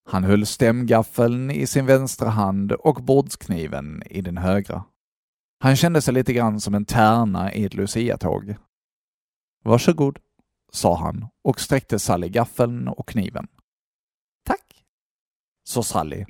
Han 0.09 0.23
höll 0.23 0.45
stämgaffeln 0.45 1.51
i 1.51 1.67
sin 1.67 1.85
vänstra 1.85 2.29
hand 2.29 2.71
och 2.71 2.95
bordskniven 2.95 4.03
i 4.05 4.21
den 4.21 4.37
högra. 4.37 4.83
Han 5.59 5.75
kände 5.75 6.01
sig 6.01 6.13
lite 6.13 6.33
grann 6.33 6.61
som 6.61 6.75
en 6.75 6.85
tärna 6.85 7.53
i 7.53 7.65
ett 7.65 7.73
luciatåg. 7.73 8.55
Varsågod, 9.63 10.19
sa 10.71 10.97
han 10.97 11.27
och 11.43 11.59
sträckte 11.59 11.99
Sally 11.99 12.29
gaffeln 12.29 12.87
och 12.87 13.07
kniven. 13.07 13.47
Tack, 14.45 14.83
sa 15.67 15.83
Sally 15.83 16.25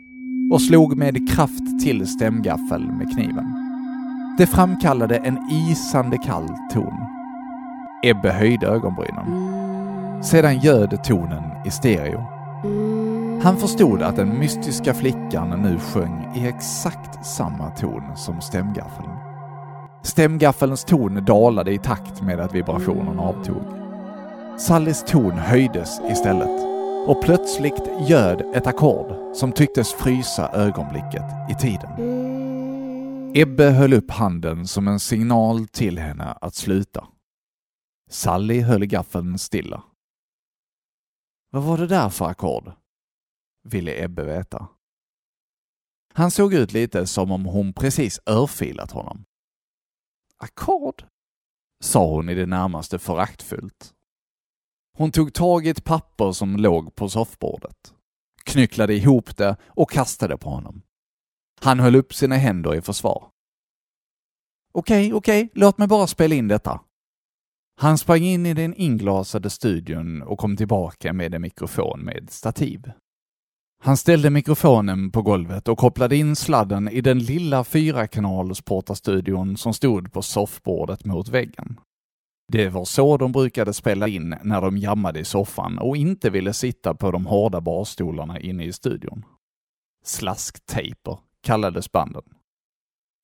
och 0.52 0.62
slog 0.62 0.98
med 0.98 1.30
kraft 1.30 1.84
till 1.84 2.08
stämgaffeln 2.08 2.98
med 2.98 3.14
kniven. 3.14 3.46
Det 4.38 4.48
framkallade 4.48 5.18
en 5.18 5.50
isande 5.52 6.18
kall 6.18 6.48
ton. 6.74 6.94
Ebbe 8.04 8.32
höjde 8.32 8.68
ögonbrynen. 8.68 9.55
Sedan 10.24 10.60
ljöd 10.60 11.04
tonen 11.04 11.44
i 11.66 11.72
stereo. 11.72 12.24
Han 13.44 13.58
förstod 13.58 14.02
att 14.02 14.16
den 14.16 14.40
mystiska 14.40 14.94
flickan 14.94 15.62
nu 15.62 15.80
sjöng 15.80 16.34
i 16.36 16.48
exakt 16.48 17.26
samma 17.26 17.70
ton 17.70 18.18
som 18.18 18.42
stämgaffeln. 18.42 19.10
Stämgaffelns 20.04 20.84
ton 20.84 21.26
dalade 21.26 21.74
i 21.74 21.78
takt 21.78 22.22
med 22.22 22.40
att 22.40 22.56
vibrationen 22.56 23.20
avtog. 23.20 23.64
Sallys 24.60 25.04
ton 25.08 25.32
höjdes 25.32 26.00
istället 26.12 26.66
och 27.08 27.24
plötsligt 27.24 27.84
ljöd 28.08 28.42
ett 28.56 28.68
ackord 28.68 29.36
som 29.36 29.52
tycktes 29.52 29.94
frysa 29.94 30.50
ögonblicket 30.50 31.26
i 31.52 31.56
tiden. 31.56 31.90
Ebbe 33.36 33.64
höll 33.64 33.94
upp 33.94 34.12
handen 34.12 34.68
som 34.68 34.88
en 34.88 35.00
signal 35.00 35.68
till 35.68 36.00
henne 36.00 36.38
att 36.42 36.56
sluta. 36.56 37.06
Sally 38.10 38.62
höll 38.62 38.86
gaffeln 38.86 39.38
stilla. 39.38 39.84
Vad 41.56 41.64
var 41.64 41.78
det 41.78 41.88
där 41.88 42.10
för 42.10 42.26
ackord? 42.26 42.72
ville 43.64 44.04
Ebbe 44.04 44.24
veta. 44.24 44.68
Han 46.14 46.32
såg 46.32 46.54
ut 46.54 46.74
lite 46.74 47.08
som 47.08 47.32
om 47.32 47.46
hon 47.46 47.74
precis 47.74 48.20
örfilat 48.26 48.92
honom. 48.92 49.26
Ackord? 50.38 51.04
sa 51.84 52.10
hon 52.10 52.30
i 52.30 52.34
det 52.34 52.46
närmaste 52.46 53.00
föraktfullt. 53.00 53.94
Hon 54.98 55.12
tog 55.12 55.34
tag 55.34 55.66
i 55.66 55.70
ett 55.70 55.84
papper 55.84 56.32
som 56.32 56.58
låg 56.58 56.96
på 56.96 57.10
soffbordet, 57.10 57.94
knycklade 58.44 58.94
ihop 58.94 59.38
det 59.38 59.58
och 59.66 59.92
kastade 59.92 60.38
på 60.38 60.50
honom. 60.50 60.82
Han 61.62 61.80
höll 61.80 61.96
upp 61.96 62.14
sina 62.14 62.36
händer 62.36 62.76
i 62.76 62.82
försvar. 62.82 63.30
Okej, 64.74 65.14
okej, 65.14 65.50
låt 65.54 65.78
mig 65.78 65.88
bara 65.88 66.08
spela 66.08 66.36
in 66.36 66.48
detta. 66.48 66.82
Han 67.78 67.98
sprang 67.98 68.24
in 68.24 68.46
i 68.46 68.54
den 68.54 68.74
inglasade 68.74 69.50
studion 69.50 70.22
och 70.22 70.40
kom 70.40 70.58
tillbaka 70.58 71.14
med 71.14 71.34
en 71.34 71.42
mikrofon 71.42 72.00
med 72.00 72.30
stativ. 72.30 72.92
Han 73.84 73.98
ställde 73.98 74.30
mikrofonen 74.30 75.12
på 75.12 75.22
golvet 75.22 75.68
och 75.68 75.78
kopplade 75.78 76.16
in 76.16 76.36
sladden 76.36 76.90
i 76.90 77.02
den 77.02 77.20
lilla 77.20 77.64
fyrakanalsportastudion 77.64 79.58
som 79.58 79.74
stod 79.74 80.14
på 80.14 80.22
soffbordet 80.22 81.06
mot 81.06 81.30
väggen. 81.30 81.80
Det 82.52 82.70
var 82.70 82.86
så 82.86 83.18
de 83.18 83.32
brukade 83.32 83.74
spela 83.74 84.08
in 84.08 84.36
när 84.44 84.62
de 84.62 84.78
jammade 84.78 85.20
i 85.20 85.26
soffan 85.26 85.78
och 85.78 85.98
inte 85.98 86.30
ville 86.30 86.54
sitta 86.54 86.94
på 86.94 87.12
de 87.12 87.26
hårda 87.26 87.62
barstolarna 87.62 88.40
inne 88.40 88.66
i 88.66 88.74
studion. 88.74 89.26
Slasktejper 90.06 91.18
kallades 91.42 91.92
banden. 91.92 92.24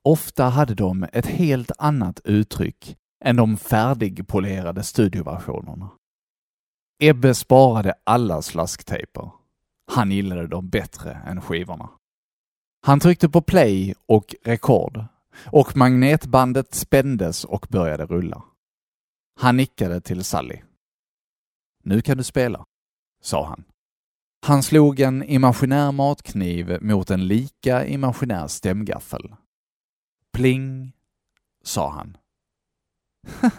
Ofta 0.04 0.44
hade 0.44 0.74
de 0.74 1.06
ett 1.14 1.26
helt 1.26 1.72
annat 1.78 2.22
uttryck 2.24 2.98
än 3.22 3.36
de 3.36 3.58
färdigpolerade 3.58 4.84
studioversionerna. 4.84 5.90
Ebbe 7.00 7.36
sparade 7.36 7.94
alla 8.04 8.42
slasktejper. 8.42 9.32
Han 9.92 10.12
gillade 10.12 10.48
dem 10.48 10.70
bättre 10.70 11.14
än 11.14 11.42
skivorna. 11.42 11.90
Han 12.86 13.00
tryckte 13.00 13.30
på 13.30 13.42
play 13.42 13.96
och 14.06 14.36
rekord 14.44 15.06
och 15.46 15.78
magnetbandet 15.78 16.76
spändes 16.76 17.44
och 17.44 17.68
började 17.70 18.06
rulla. 18.06 18.44
Han 19.40 19.58
nickade 19.58 20.02
till 20.02 20.24
Sally. 20.24 20.58
Nu 21.84 22.02
kan 22.02 22.18
du 22.18 22.24
spela, 22.24 22.66
sa 23.22 23.46
han. 23.48 23.64
Han 24.46 24.64
slog 24.64 25.00
en 25.00 25.24
imaginär 25.24 25.92
matkniv 25.92 26.78
mot 26.82 27.12
en 27.12 27.28
lika 27.28 27.86
imaginär 27.86 28.48
stämgaffel. 28.48 29.36
Pling, 30.34 30.92
sa 31.64 31.90
han. 31.90 32.18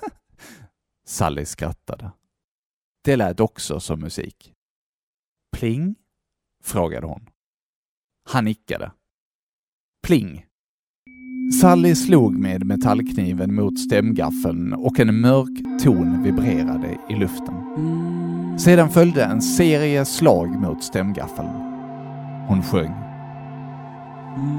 Sally 1.06 1.44
skrattade. 1.44 2.12
Det 3.04 3.16
lät 3.16 3.40
också 3.40 3.80
som 3.80 4.00
musik. 4.00 4.54
Pling? 5.56 5.94
frågade 6.62 7.06
hon. 7.06 7.28
Han 8.30 8.44
nickade. 8.44 8.92
Pling! 10.06 10.46
Sally 11.60 11.94
slog 11.94 12.38
med 12.38 12.66
metallkniven 12.66 13.54
mot 13.54 13.80
stämgaffeln 13.80 14.72
och 14.72 15.00
en 15.00 15.20
mörk 15.20 15.82
ton 15.82 16.22
vibrerade 16.22 16.98
i 17.08 17.14
luften. 17.14 17.54
Sedan 18.58 18.90
följde 18.90 19.24
en 19.24 19.42
serie 19.42 20.04
slag 20.04 20.48
mot 20.60 20.84
stämgaffeln. 20.84 21.48
Hon 22.48 22.62
sjöng. 22.62 22.94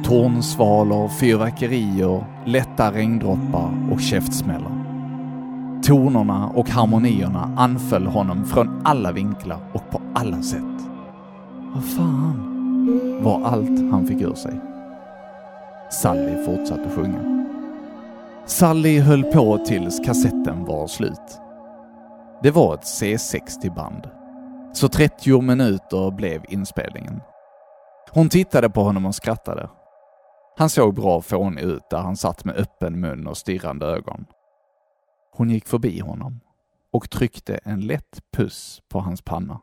Tornsvalor, 0.03 1.09
fyrverkerier, 1.09 2.25
lätta 2.45 2.93
regndroppar 2.93 3.91
och 3.91 4.01
käftsmällar. 4.01 4.82
Tonerna 5.83 6.47
och 6.47 6.69
harmonierna 6.69 7.53
anföll 7.57 8.07
honom 8.07 8.45
från 8.45 8.81
alla 8.83 9.11
vinklar 9.11 9.59
och 9.73 9.91
på 9.91 10.01
alla 10.15 10.41
sätt. 10.41 10.89
Vad 11.73 11.85
fan? 11.85 12.49
var 13.23 13.41
allt 13.45 13.91
han 13.91 14.07
fick 14.07 14.21
ur 14.21 14.33
sig. 14.33 14.61
Sally 15.91 16.45
fortsatte 16.45 16.89
sjunga. 16.95 17.47
Sally 18.45 18.99
höll 18.99 19.23
på 19.23 19.57
tills 19.57 19.99
kassetten 20.05 20.65
var 20.65 20.87
slut. 20.87 21.39
Det 22.43 22.51
var 22.51 22.73
ett 22.73 22.83
C60-band. 22.83 24.09
Så 24.73 24.87
30 24.87 25.41
minuter 25.41 26.11
blev 26.11 26.45
inspelningen. 26.49 27.21
Hon 28.11 28.29
tittade 28.29 28.69
på 28.69 28.83
honom 28.83 29.05
och 29.05 29.15
skrattade. 29.15 29.69
Han 30.57 30.69
såg 30.69 30.95
bra 30.95 31.21
fånig 31.21 31.63
ut 31.63 31.89
där 31.89 31.97
han 31.99 32.17
satt 32.17 32.45
med 32.45 32.55
öppen 32.55 32.99
mun 32.99 33.27
och 33.27 33.37
stirrande 33.37 33.85
ögon. 33.85 34.25
Hon 35.35 35.49
gick 35.49 35.67
förbi 35.67 35.99
honom 35.99 36.39
och 36.91 37.09
tryckte 37.09 37.55
en 37.57 37.81
lätt 37.81 38.19
puss 38.31 38.81
på 38.87 38.99
hans 38.99 39.21
panna. 39.21 39.61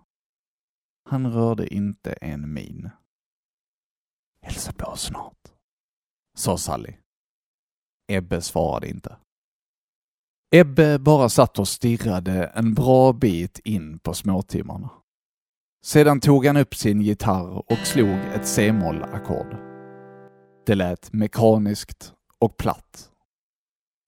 Han 1.04 1.32
rörde 1.32 1.74
inte 1.74 2.12
en 2.12 2.52
min. 2.52 2.90
Hälsa 4.42 4.72
på 4.72 4.96
snart, 4.96 5.52
sa 6.36 6.58
Sally. 6.58 6.94
Ebbe 8.08 8.42
svarade 8.42 8.88
inte. 8.88 9.16
Ebbe 10.54 10.98
bara 10.98 11.28
satt 11.28 11.58
och 11.58 11.68
stirrade 11.68 12.46
en 12.46 12.74
bra 12.74 13.12
bit 13.12 13.58
in 13.58 13.98
på 13.98 14.14
småtimmarna. 14.14 14.90
Sedan 15.84 16.20
tog 16.20 16.46
han 16.46 16.56
upp 16.56 16.74
sin 16.74 17.00
gitarr 17.00 17.72
och 17.72 17.78
slog 17.78 18.18
ett 18.34 18.48
c-moll-ackord. 18.48 19.56
Det 20.66 20.74
lät 20.74 21.12
mekaniskt 21.12 22.14
och 22.38 22.56
platt. 22.56 23.09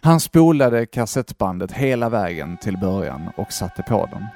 Han 0.05 0.21
spolade 0.21 0.87
kassettbandet 0.87 1.73
hela 1.73 2.09
vägen 2.09 2.57
till 2.57 2.79
början 2.79 3.31
och 3.37 3.53
satte 3.53 3.83
på 3.83 4.09
den. 4.13 4.27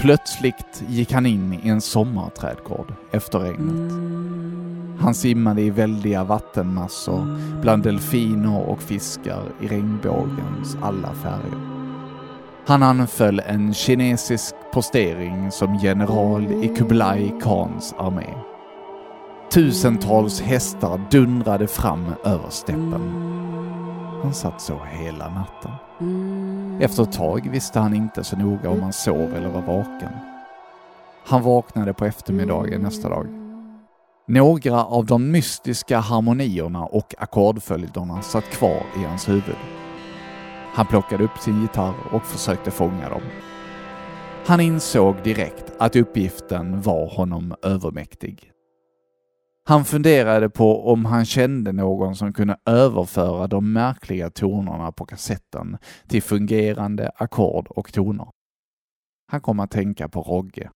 Plötsligt 0.00 0.82
gick 0.88 1.12
han 1.12 1.26
in 1.26 1.60
i 1.62 1.68
en 1.68 1.80
sommarträdgård 1.80 2.94
efter 3.12 3.38
regnet. 3.38 3.92
Han 5.00 5.14
simmade 5.14 5.62
i 5.62 5.70
väldiga 5.70 6.24
vattenmassor 6.24 7.38
bland 7.60 7.82
delfiner 7.82 8.68
och 8.68 8.82
fiskar 8.82 9.42
i 9.60 9.68
regnbågens 9.68 10.76
alla 10.82 11.14
färger. 11.14 11.60
Han 12.66 12.82
anföll 12.82 13.40
en 13.46 13.74
kinesisk 13.74 14.54
postering 14.72 15.50
som 15.50 15.78
general 15.82 16.64
i 16.64 16.68
Kublai 16.76 17.32
Khans 17.42 17.94
armé. 17.98 18.34
Tusentals 19.52 20.40
hästar 20.40 21.00
dundrade 21.10 21.66
fram 21.66 22.06
över 22.24 22.50
steppen. 22.50 23.37
Han 24.22 24.34
satt 24.34 24.60
så 24.60 24.80
hela 24.84 25.28
natten. 25.28 25.70
Efter 26.80 27.02
ett 27.02 27.12
tag 27.12 27.48
visste 27.50 27.78
han 27.78 27.94
inte 27.94 28.24
så 28.24 28.36
noga 28.36 28.70
om 28.70 28.82
han 28.82 28.92
sov 28.92 29.34
eller 29.34 29.48
var 29.48 29.62
vaken. 29.62 30.12
Han 31.26 31.42
vaknade 31.42 31.94
på 31.94 32.04
eftermiddagen 32.04 32.80
nästa 32.80 33.08
dag. 33.08 33.26
Några 34.26 34.84
av 34.84 35.06
de 35.06 35.30
mystiska 35.30 35.98
harmonierna 35.98 36.86
och 36.86 37.14
ackordföljderna 37.18 38.22
satt 38.22 38.44
kvar 38.44 38.82
i 38.96 39.04
hans 39.04 39.28
huvud. 39.28 39.56
Han 40.74 40.86
plockade 40.86 41.24
upp 41.24 41.38
sin 41.38 41.62
gitarr 41.62 41.94
och 42.12 42.22
försökte 42.22 42.70
fånga 42.70 43.08
dem. 43.08 43.22
Han 44.46 44.60
insåg 44.60 45.16
direkt 45.24 45.72
att 45.78 45.96
uppgiften 45.96 46.82
var 46.82 47.06
honom 47.06 47.54
övermäktig. 47.62 48.52
Han 49.68 49.84
funderade 49.84 50.50
på 50.50 50.92
om 50.92 51.04
han 51.04 51.24
kände 51.24 51.72
någon 51.72 52.16
som 52.16 52.32
kunde 52.32 52.56
överföra 52.64 53.46
de 53.46 53.72
märkliga 53.72 54.30
tonerna 54.30 54.92
på 54.92 55.06
kassetten 55.06 55.78
till 56.06 56.22
fungerande 56.22 57.10
ackord 57.14 57.66
och 57.68 57.92
toner. 57.92 58.28
Han 59.30 59.40
kom 59.40 59.60
att 59.60 59.70
tänka 59.70 60.08
på 60.08 60.22
Rogge. 60.22 60.70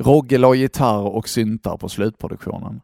Rogge 0.00 0.38
la 0.38 0.54
gitarr 0.54 1.06
och 1.06 1.28
syntar 1.28 1.76
på 1.76 1.88
slutproduktionen. 1.88 2.80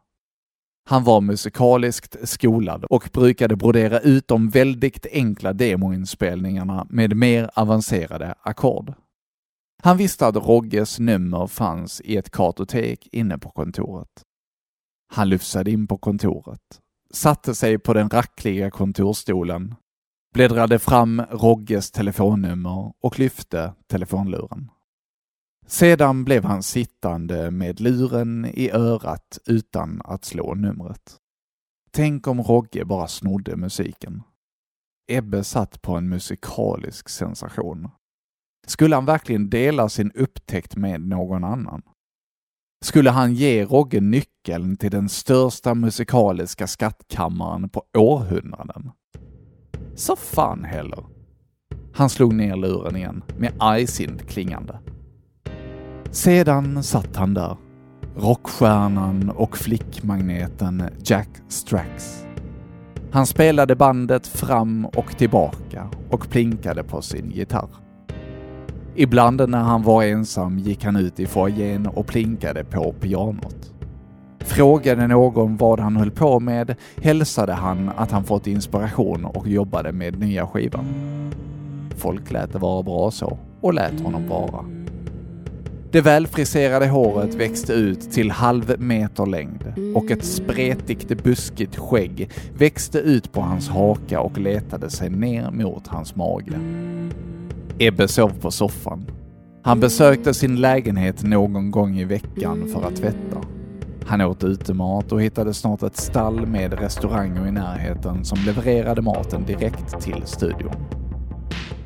Han 0.89 1.03
var 1.03 1.21
musikaliskt 1.21 2.29
skolad 2.29 2.85
och 2.85 3.09
brukade 3.13 3.55
brodera 3.55 3.99
ut 3.99 4.27
de 4.27 4.49
väldigt 4.49 5.07
enkla 5.11 5.53
demoinspelningarna 5.53 6.87
med 6.89 7.17
mer 7.17 7.49
avancerade 7.55 8.35
ackord. 8.41 8.93
Han 9.83 9.97
visste 9.97 10.27
att 10.27 10.35
Rogges 10.35 10.99
nummer 10.99 11.47
fanns 11.47 12.01
i 12.01 12.17
ett 12.17 12.29
kartotek 12.29 13.07
inne 13.11 13.37
på 13.37 13.49
kontoret. 13.49 14.25
Han 15.13 15.29
lufsade 15.29 15.71
in 15.71 15.87
på 15.87 15.97
kontoret, 15.97 16.81
satte 17.13 17.55
sig 17.55 17.79
på 17.79 17.93
den 17.93 18.09
rackliga 18.09 18.71
kontorstolen, 18.71 19.75
bläddrade 20.33 20.79
fram 20.79 21.21
Rogges 21.21 21.91
telefonnummer 21.91 22.93
och 23.01 23.19
lyfte 23.19 23.73
telefonluren. 23.87 24.71
Sedan 25.67 26.23
blev 26.23 26.43
han 26.43 26.63
sittande 26.63 27.51
med 27.51 27.81
luren 27.81 28.45
i 28.45 28.71
örat 28.71 29.39
utan 29.45 30.01
att 30.05 30.25
slå 30.25 30.55
numret. 30.55 31.17
Tänk 31.91 32.27
om 32.27 32.41
Rogge 32.43 32.85
bara 32.85 33.07
snodde 33.07 33.55
musiken. 33.55 34.23
Ebbe 35.11 35.43
satt 35.43 35.81
på 35.81 35.95
en 35.95 36.09
musikalisk 36.09 37.09
sensation. 37.09 37.89
Skulle 38.67 38.95
han 38.95 39.05
verkligen 39.05 39.49
dela 39.49 39.89
sin 39.89 40.11
upptäckt 40.11 40.75
med 40.75 41.01
någon 41.01 41.43
annan? 41.43 41.81
Skulle 42.81 43.09
han 43.09 43.33
ge 43.33 43.65
Rogge 43.65 44.01
nyckeln 44.01 44.77
till 44.77 44.91
den 44.91 45.09
största 45.09 45.75
musikaliska 45.75 46.67
skattkammaren 46.67 47.69
på 47.69 47.83
århundraden. 47.97 48.91
Så 49.95 50.15
fan 50.15 50.63
heller. 50.63 51.05
Han 51.93 52.09
slog 52.09 52.33
ner 52.33 52.55
luren 52.55 52.95
igen, 52.95 53.23
med 53.37 53.53
argsint 53.59 54.27
klingande. 54.27 54.79
Sedan 56.11 56.83
satt 56.83 57.15
han 57.15 57.33
där, 57.33 57.57
rockstjärnan 58.15 59.29
och 59.29 59.57
flickmagneten 59.57 60.83
Jack 61.03 61.29
Strax. 61.47 62.25
Han 63.11 63.27
spelade 63.27 63.75
bandet 63.75 64.27
fram 64.27 64.85
och 64.85 65.17
tillbaka 65.17 65.89
och 66.09 66.29
plinkade 66.29 66.83
på 66.83 67.01
sin 67.01 67.31
gitarr. 67.31 67.69
Ibland 68.95 69.49
när 69.49 69.59
han 69.59 69.83
var 69.83 70.03
ensam 70.03 70.59
gick 70.59 70.83
han 70.83 70.95
ut 70.95 71.19
i 71.19 71.25
foajén 71.25 71.87
och 71.87 72.07
plinkade 72.07 72.63
på 72.63 72.93
pianot. 72.93 73.73
Frågade 74.39 75.07
någon 75.07 75.57
vad 75.57 75.79
han 75.79 75.95
höll 75.95 76.11
på 76.11 76.39
med 76.39 76.75
hälsade 76.95 77.53
han 77.53 77.91
att 77.97 78.11
han 78.11 78.23
fått 78.23 78.47
inspiration 78.47 79.25
och 79.25 79.47
jobbade 79.47 79.91
med 79.91 80.19
nya 80.19 80.47
skivan. 80.47 80.85
Folk 81.97 82.31
lät 82.31 82.53
det 82.53 82.59
vara 82.59 82.83
bra 82.83 83.11
så 83.11 83.37
och 83.61 83.73
lät 83.73 84.01
honom 84.01 84.27
vara. 84.27 84.65
Det 85.91 86.01
välfriserade 86.01 86.87
håret 86.87 87.35
växte 87.35 87.73
ut 87.73 88.11
till 88.11 88.31
halv 88.31 88.79
meter 88.79 89.25
längd 89.25 89.73
och 89.95 90.11
ett 90.11 90.25
spretigt 90.25 91.23
buskigt 91.23 91.77
skägg 91.77 92.29
växte 92.57 92.99
ut 92.99 93.31
på 93.31 93.41
hans 93.41 93.69
haka 93.69 94.21
och 94.21 94.37
letade 94.37 94.89
sig 94.89 95.09
ner 95.09 95.51
mot 95.51 95.87
hans 95.87 96.15
mage. 96.15 96.59
Ebbe 97.83 98.07
sov 98.07 98.29
på 98.41 98.51
soffan. 98.51 99.05
Han 99.63 99.79
besökte 99.79 100.33
sin 100.33 100.55
lägenhet 100.55 101.23
någon 101.23 101.71
gång 101.71 101.99
i 101.99 102.05
veckan 102.05 102.67
för 102.67 102.87
att 102.87 102.95
tvätta. 102.95 103.41
Han 104.05 104.21
åt 104.21 104.43
utemat 104.43 105.11
och 105.11 105.21
hittade 105.21 105.53
snart 105.53 105.83
ett 105.83 105.97
stall 105.97 106.45
med 106.45 106.73
restauranger 106.73 107.47
i 107.47 107.51
närheten 107.51 108.25
som 108.25 108.39
levererade 108.45 109.01
maten 109.01 109.45
direkt 109.45 110.01
till 110.01 110.21
studion. 110.25 110.75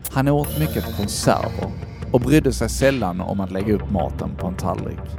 Han 0.10 0.28
åt 0.28 0.60
mycket 0.60 0.98
konserver 0.98 1.72
och 2.12 2.22
brydde 2.22 2.54
sig 2.54 2.70
sällan 2.70 3.22
om 3.22 3.40
att 3.40 3.52
lägga 3.52 3.74
upp 3.74 3.92
maten 3.92 4.30
på 4.38 4.48
en 4.48 4.56
tallrik. 4.56 5.18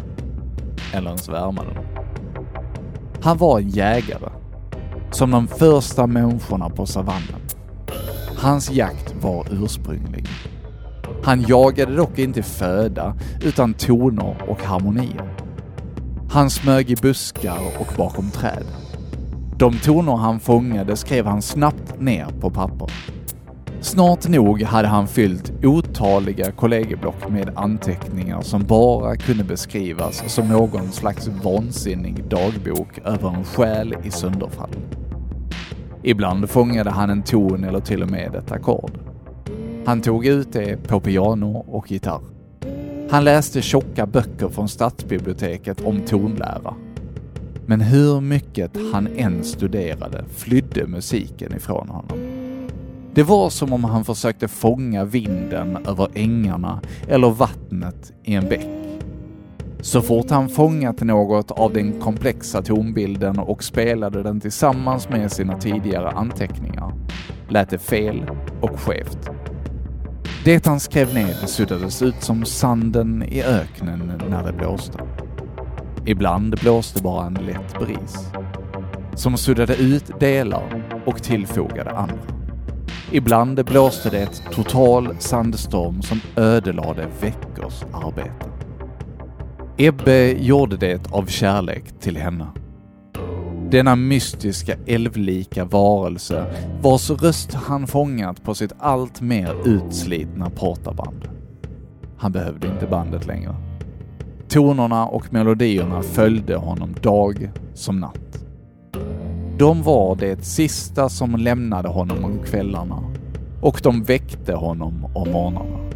Eller 0.94 1.06
ens 1.06 1.28
värma 1.28 1.62
den. 1.62 1.84
Han 3.20 3.38
var 3.38 3.58
en 3.58 3.68
jägare. 3.68 4.30
Som 5.10 5.30
de 5.30 5.48
första 5.48 6.06
människorna 6.06 6.70
på 6.70 6.86
savannen. 6.86 7.40
Hans 8.36 8.70
jakt 8.70 9.14
var 9.22 9.46
ursprunglig. 9.50 10.26
Han 11.22 11.42
jagade 11.42 11.96
dock 11.96 12.18
inte 12.18 12.42
föda, 12.42 13.14
utan 13.42 13.74
toner 13.74 14.36
och 14.48 14.62
harmonier. 14.62 15.30
Han 16.30 16.50
smög 16.50 16.90
i 16.90 16.96
buskar 16.96 17.58
och 17.78 17.92
bakom 17.96 18.30
träd. 18.30 18.64
De 19.58 19.78
toner 19.78 20.16
han 20.16 20.40
fångade 20.40 20.96
skrev 20.96 21.26
han 21.26 21.42
snabbt 21.42 22.00
ner 22.00 22.26
på 22.40 22.50
papper. 22.50 22.90
Snart 23.80 24.28
nog 24.28 24.62
hade 24.62 24.88
han 24.88 25.08
fyllt 25.08 25.52
otaliga 25.64 26.52
kollegieblock 26.52 27.28
med 27.28 27.52
anteckningar 27.56 28.42
som 28.42 28.62
bara 28.62 29.16
kunde 29.16 29.44
beskrivas 29.44 30.34
som 30.34 30.48
någon 30.48 30.92
slags 30.92 31.28
vansinnig 31.28 32.24
dagbok 32.24 32.98
över 33.04 33.28
en 33.28 33.44
själ 33.44 33.94
i 34.04 34.10
sönderfall. 34.10 34.70
Ibland 36.02 36.50
fångade 36.50 36.90
han 36.90 37.10
en 37.10 37.22
ton 37.22 37.64
eller 37.64 37.80
till 37.80 38.02
och 38.02 38.10
med 38.10 38.34
ett 38.34 38.52
ackord. 38.52 39.05
Han 39.86 40.00
tog 40.00 40.26
ut 40.26 40.52
det 40.52 40.88
på 40.88 41.00
piano 41.00 41.64
och 41.68 41.90
gitarr. 41.90 42.20
Han 43.10 43.24
läste 43.24 43.62
tjocka 43.62 44.06
böcker 44.06 44.48
från 44.48 44.68
stadsbiblioteket 44.68 45.80
om 45.80 46.00
tonlära. 46.00 46.74
Men 47.66 47.80
hur 47.80 48.20
mycket 48.20 48.70
han 48.92 49.08
än 49.16 49.44
studerade 49.44 50.24
flydde 50.28 50.86
musiken 50.86 51.56
ifrån 51.56 51.88
honom. 51.88 52.18
Det 53.14 53.22
var 53.22 53.50
som 53.50 53.72
om 53.72 53.84
han 53.84 54.04
försökte 54.04 54.48
fånga 54.48 55.04
vinden 55.04 55.78
över 55.86 56.08
ängarna 56.14 56.80
eller 57.08 57.30
vattnet 57.30 58.12
i 58.24 58.34
en 58.34 58.48
bäck. 58.48 58.68
Så 59.80 60.02
fort 60.02 60.30
han 60.30 60.48
fångat 60.48 61.00
något 61.00 61.50
av 61.50 61.72
den 61.72 62.00
komplexa 62.00 62.62
tonbilden 62.62 63.38
och 63.38 63.64
spelade 63.64 64.22
den 64.22 64.40
tillsammans 64.40 65.08
med 65.08 65.32
sina 65.32 65.58
tidigare 65.58 66.10
anteckningar 66.10 66.92
lät 67.48 67.70
det 67.70 67.78
fel 67.78 68.30
och 68.60 68.80
skevt. 68.80 69.30
Det 70.46 70.66
han 70.66 70.80
skrev 70.80 71.14
ner 71.14 71.46
suddades 71.46 72.02
ut 72.02 72.22
som 72.22 72.44
sanden 72.44 73.22
i 73.22 73.42
öknen 73.42 74.12
när 74.30 74.44
det 74.44 74.52
blåste. 74.52 74.98
Ibland 76.04 76.60
blåste 76.60 77.02
bara 77.02 77.26
en 77.26 77.34
lätt 77.34 77.78
bris, 77.78 78.16
som 79.14 79.36
suddade 79.36 79.76
ut 79.76 80.20
delar 80.20 80.84
och 81.06 81.22
tillfogade 81.22 81.90
andra. 81.90 82.18
Ibland 83.12 83.64
blåste 83.64 84.10
det 84.10 84.18
ett 84.18 84.42
total 84.52 85.16
sandstorm 85.18 86.02
som 86.02 86.20
ödelade 86.36 87.06
veckors 87.20 87.82
arbete. 87.92 88.46
Ebbe 89.78 90.32
gjorde 90.32 90.76
det 90.76 91.12
av 91.12 91.26
kärlek 91.26 92.00
till 92.00 92.16
henne. 92.16 92.46
Denna 93.70 93.96
mystiska 93.96 94.76
älvlika 94.86 95.64
varelse 95.64 96.46
vars 96.82 97.10
röst 97.10 97.54
han 97.54 97.86
fångat 97.86 98.44
på 98.44 98.54
sitt 98.54 98.72
allt 98.78 99.20
mer 99.20 99.54
utslitna 99.64 100.50
portaband. 100.50 101.28
Han 102.16 102.32
behövde 102.32 102.68
inte 102.68 102.86
bandet 102.86 103.26
längre. 103.26 103.54
Tonerna 104.48 105.06
och 105.06 105.32
melodierna 105.32 106.02
följde 106.02 106.56
honom 106.56 106.94
dag 107.02 107.50
som 107.74 108.00
natt. 108.00 108.44
De 109.58 109.82
var 109.82 110.16
det 110.16 110.44
sista 110.44 111.08
som 111.08 111.36
lämnade 111.36 111.88
honom 111.88 112.24
om 112.24 112.38
kvällarna 112.44 113.02
och 113.62 113.80
de 113.82 114.02
väckte 114.02 114.54
honom 114.54 115.04
om 115.14 115.30
morgnarna. 115.32 115.90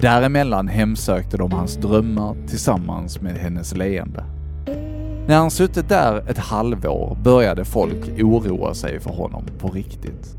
Däremellan 0.00 0.68
hemsökte 0.68 1.36
de 1.36 1.52
hans 1.52 1.76
drömmar 1.76 2.36
tillsammans 2.46 3.20
med 3.20 3.36
hennes 3.36 3.76
leende. 3.76 4.24
När 5.28 5.36
han 5.36 5.50
suttit 5.50 5.88
där 5.88 6.30
ett 6.30 6.38
halvår 6.38 7.16
började 7.22 7.64
folk 7.64 8.20
oroa 8.22 8.74
sig 8.74 9.00
för 9.00 9.10
honom 9.10 9.44
på 9.58 9.68
riktigt. 9.68 10.36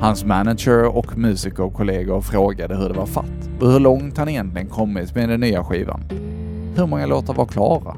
Hans 0.00 0.24
manager 0.24 0.96
och 0.96 1.18
musikerkollegor 1.18 2.20
frågade 2.20 2.76
hur 2.76 2.88
det 2.88 2.94
var 2.94 3.06
fatt 3.06 3.50
och 3.60 3.72
hur 3.72 3.80
långt 3.80 4.18
han 4.18 4.28
egentligen 4.28 4.68
kommit 4.68 5.14
med 5.14 5.28
den 5.28 5.40
nya 5.40 5.64
skivan. 5.64 6.00
Hur 6.76 6.86
många 6.86 7.06
låtar 7.06 7.34
var 7.34 7.46
klara? 7.46 7.96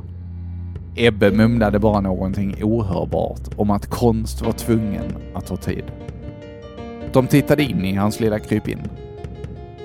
Ebbe 0.96 1.30
mumlade 1.30 1.78
bara 1.78 2.00
någonting 2.00 2.54
ohörbart 2.62 3.54
om 3.56 3.70
att 3.70 3.86
konst 3.86 4.42
var 4.42 4.52
tvungen 4.52 5.16
att 5.34 5.46
ta 5.46 5.56
tid. 5.56 5.84
De 7.12 7.26
tittade 7.26 7.62
in 7.62 7.84
i 7.84 7.94
hans 7.94 8.20
lilla 8.20 8.38
krypin. 8.38 8.82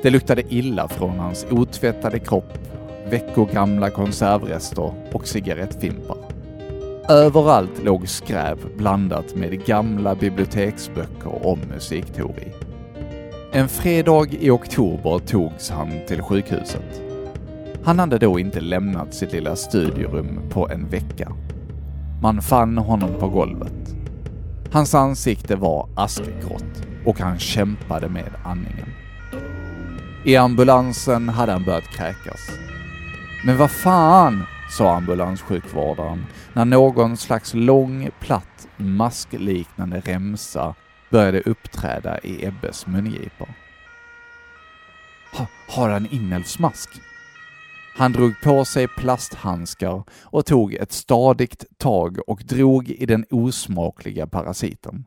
Det 0.01 0.09
luktade 0.09 0.43
illa 0.49 0.87
från 0.87 1.19
hans 1.19 1.45
otvättade 1.51 2.19
kropp 2.19 2.57
veckogamla 3.09 3.89
konservrester 3.89 4.93
och 5.11 5.27
cigarettfimpar. 5.27 6.17
Överallt 7.09 7.83
låg 7.83 8.09
skräp 8.09 8.77
blandat 8.77 9.35
med 9.35 9.65
gamla 9.65 10.15
biblioteksböcker 10.15 11.47
om 11.47 11.59
musikteori. 11.73 12.53
En 13.51 13.69
fredag 13.69 14.27
i 14.39 14.49
oktober 14.49 15.19
togs 15.19 15.69
han 15.69 15.91
till 16.07 16.21
sjukhuset. 16.21 17.01
Han 17.83 17.99
hade 17.99 18.17
då 18.17 18.39
inte 18.39 18.61
lämnat 18.61 19.13
sitt 19.13 19.31
lilla 19.31 19.55
studierum 19.55 20.39
på 20.49 20.69
en 20.69 20.89
vecka. 20.89 21.31
Man 22.21 22.41
fann 22.41 22.77
honom 22.77 23.09
på 23.19 23.29
golvet. 23.29 23.95
Hans 24.71 24.95
ansikte 24.95 25.55
var 25.55 25.89
askgrått 25.95 26.87
och 27.05 27.19
han 27.19 27.39
kämpade 27.39 28.09
med 28.09 28.31
andningen. 28.43 28.89
I 30.25 30.35
ambulansen 30.35 31.29
hade 31.29 31.51
han 31.51 31.65
börjat 31.65 31.83
kräkas. 31.97 32.51
Men 33.45 33.57
vad 33.57 33.71
fan, 33.71 34.43
sa 34.69 34.95
ambulanssjukvårdaren 34.95 36.25
när 36.53 36.65
någon 36.65 37.17
slags 37.17 37.53
lång, 37.53 38.09
platt, 38.19 38.67
maskliknande 38.77 39.99
remsa 39.99 40.75
började 41.09 41.41
uppträda 41.41 42.19
i 42.19 42.45
Ebbes 42.45 42.87
mungipor. 42.87 43.49
Ha, 45.37 45.47
har 45.69 45.89
han 45.89 46.07
inälvsmask? 46.11 46.89
Han 47.95 48.11
drog 48.11 48.33
på 48.43 48.65
sig 48.65 48.87
plasthandskar 48.87 50.03
och 50.23 50.45
tog 50.45 50.73
ett 50.73 50.91
stadigt 50.91 51.65
tag 51.77 52.29
och 52.29 52.41
drog 52.45 52.89
i 52.89 53.05
den 53.05 53.25
osmakliga 53.29 54.27
parasiten. 54.27 55.05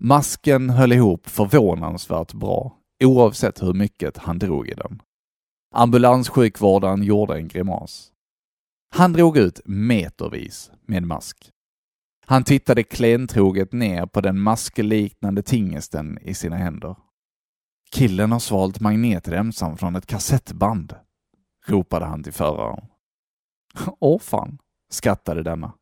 Masken 0.00 0.70
höll 0.70 0.92
ihop 0.92 1.28
förvånansvärt 1.28 2.32
bra, 2.32 2.76
oavsett 3.04 3.62
hur 3.62 3.74
mycket 3.74 4.16
han 4.18 4.38
drog 4.38 4.68
i 4.68 4.74
den. 4.74 5.02
Ambulanssjukvårdaren 5.70 7.02
gjorde 7.02 7.36
en 7.36 7.48
grimas. 7.48 8.12
Han 8.90 9.12
drog 9.12 9.36
ut 9.36 9.60
metervis 9.64 10.70
med 10.86 11.02
mask. 11.02 11.50
Han 12.26 12.44
tittade 12.44 12.82
klentroget 12.82 13.72
ner 13.72 14.06
på 14.06 14.20
den 14.20 14.40
maskliknande 14.40 15.42
tingesten 15.42 16.18
i 16.22 16.34
sina 16.34 16.56
händer. 16.56 16.96
Killen 17.90 18.32
har 18.32 18.38
svalt 18.38 18.80
magnetremsan 18.80 19.76
från 19.76 19.96
ett 19.96 20.06
kassettband, 20.06 20.94
ropade 21.66 22.04
han 22.04 22.22
till 22.22 22.32
föraren. 22.32 22.84
Åh 24.00 24.20
fan, 24.20 24.58
skrattade 24.90 25.42
denna. 25.42 25.72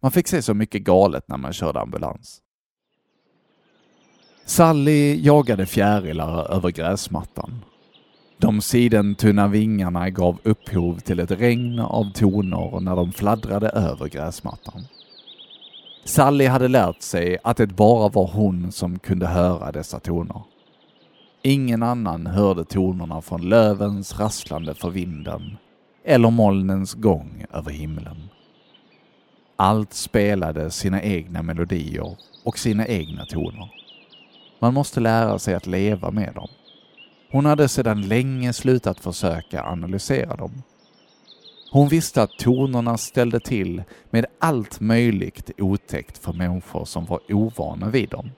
Man 0.00 0.10
fick 0.10 0.28
se 0.28 0.42
så 0.42 0.54
mycket 0.54 0.82
galet 0.82 1.28
när 1.28 1.36
man 1.36 1.52
körde 1.52 1.80
ambulans. 1.80 2.42
Sally 4.44 5.22
jagade 5.22 5.66
fjärilar 5.66 6.52
över 6.52 6.70
gräsmattan. 6.70 7.64
De 8.40 8.60
sidentunna 8.60 9.48
vingarna 9.48 10.10
gav 10.10 10.38
upphov 10.42 10.98
till 10.98 11.20
ett 11.20 11.30
regn 11.30 11.78
av 11.78 12.12
toner 12.12 12.80
när 12.80 12.96
de 12.96 13.12
fladdrade 13.12 13.68
över 13.68 14.08
gräsmattan. 14.08 14.84
Sally 16.04 16.46
hade 16.46 16.68
lärt 16.68 17.02
sig 17.02 17.38
att 17.44 17.56
det 17.56 17.66
bara 17.66 18.08
var 18.08 18.26
hon 18.26 18.72
som 18.72 18.98
kunde 18.98 19.26
höra 19.26 19.72
dessa 19.72 20.00
toner. 20.00 20.42
Ingen 21.42 21.82
annan 21.82 22.26
hörde 22.26 22.64
tonerna 22.64 23.20
från 23.22 23.48
lövens 23.48 24.20
rasslande 24.20 24.74
för 24.74 24.90
vinden 24.90 25.56
eller 26.04 26.30
molnens 26.30 26.94
gång 26.94 27.44
över 27.52 27.70
himlen. 27.70 28.28
Allt 29.56 29.94
spelade 29.94 30.70
sina 30.70 31.02
egna 31.02 31.42
melodier 31.42 32.16
och 32.44 32.58
sina 32.58 32.86
egna 32.86 33.24
toner. 33.24 33.72
Man 34.58 34.74
måste 34.74 35.00
lära 35.00 35.38
sig 35.38 35.54
att 35.54 35.66
leva 35.66 36.10
med 36.10 36.34
dem. 36.34 36.48
Hon 37.30 37.46
hade 37.46 37.68
sedan 37.68 38.08
länge 38.08 38.52
slutat 38.52 39.00
försöka 39.00 39.64
analysera 39.64 40.36
dem. 40.36 40.62
Hon 41.72 41.88
visste 41.88 42.22
att 42.22 42.38
tonerna 42.38 42.98
ställde 42.98 43.40
till 43.40 43.82
med 44.10 44.26
allt 44.38 44.80
möjligt 44.80 45.50
otäckt 45.58 46.18
för 46.18 46.32
människor 46.32 46.84
som 46.84 47.04
var 47.04 47.20
ovana 47.28 47.88
vid 47.90 48.08
dem. 48.08 48.30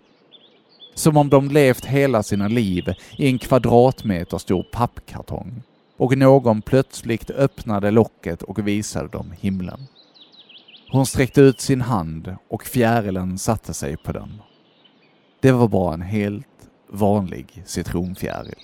Som 0.94 1.16
om 1.16 1.28
de 1.28 1.48
levt 1.48 1.84
hela 1.84 2.22
sina 2.22 2.48
liv 2.48 2.84
i 3.18 3.26
en 3.26 3.38
kvadratmeter 3.38 4.38
stor 4.38 4.62
pappkartong 4.62 5.62
och 5.96 6.18
någon 6.18 6.62
plötsligt 6.62 7.30
öppnade 7.30 7.90
locket 7.90 8.42
och 8.42 8.68
visade 8.68 9.08
dem 9.08 9.32
himlen. 9.40 9.86
Hon 10.90 11.06
sträckte 11.06 11.40
ut 11.40 11.60
sin 11.60 11.80
hand 11.80 12.36
och 12.48 12.64
fjärilen 12.64 13.38
satte 13.38 13.74
sig 13.74 13.96
på 13.96 14.12
den. 14.12 14.42
Det 15.40 15.52
var 15.52 15.68
bara 15.68 15.94
en 15.94 16.02
helt 16.02 16.46
vanlig 16.88 17.62
citronfjäril. 17.66 18.58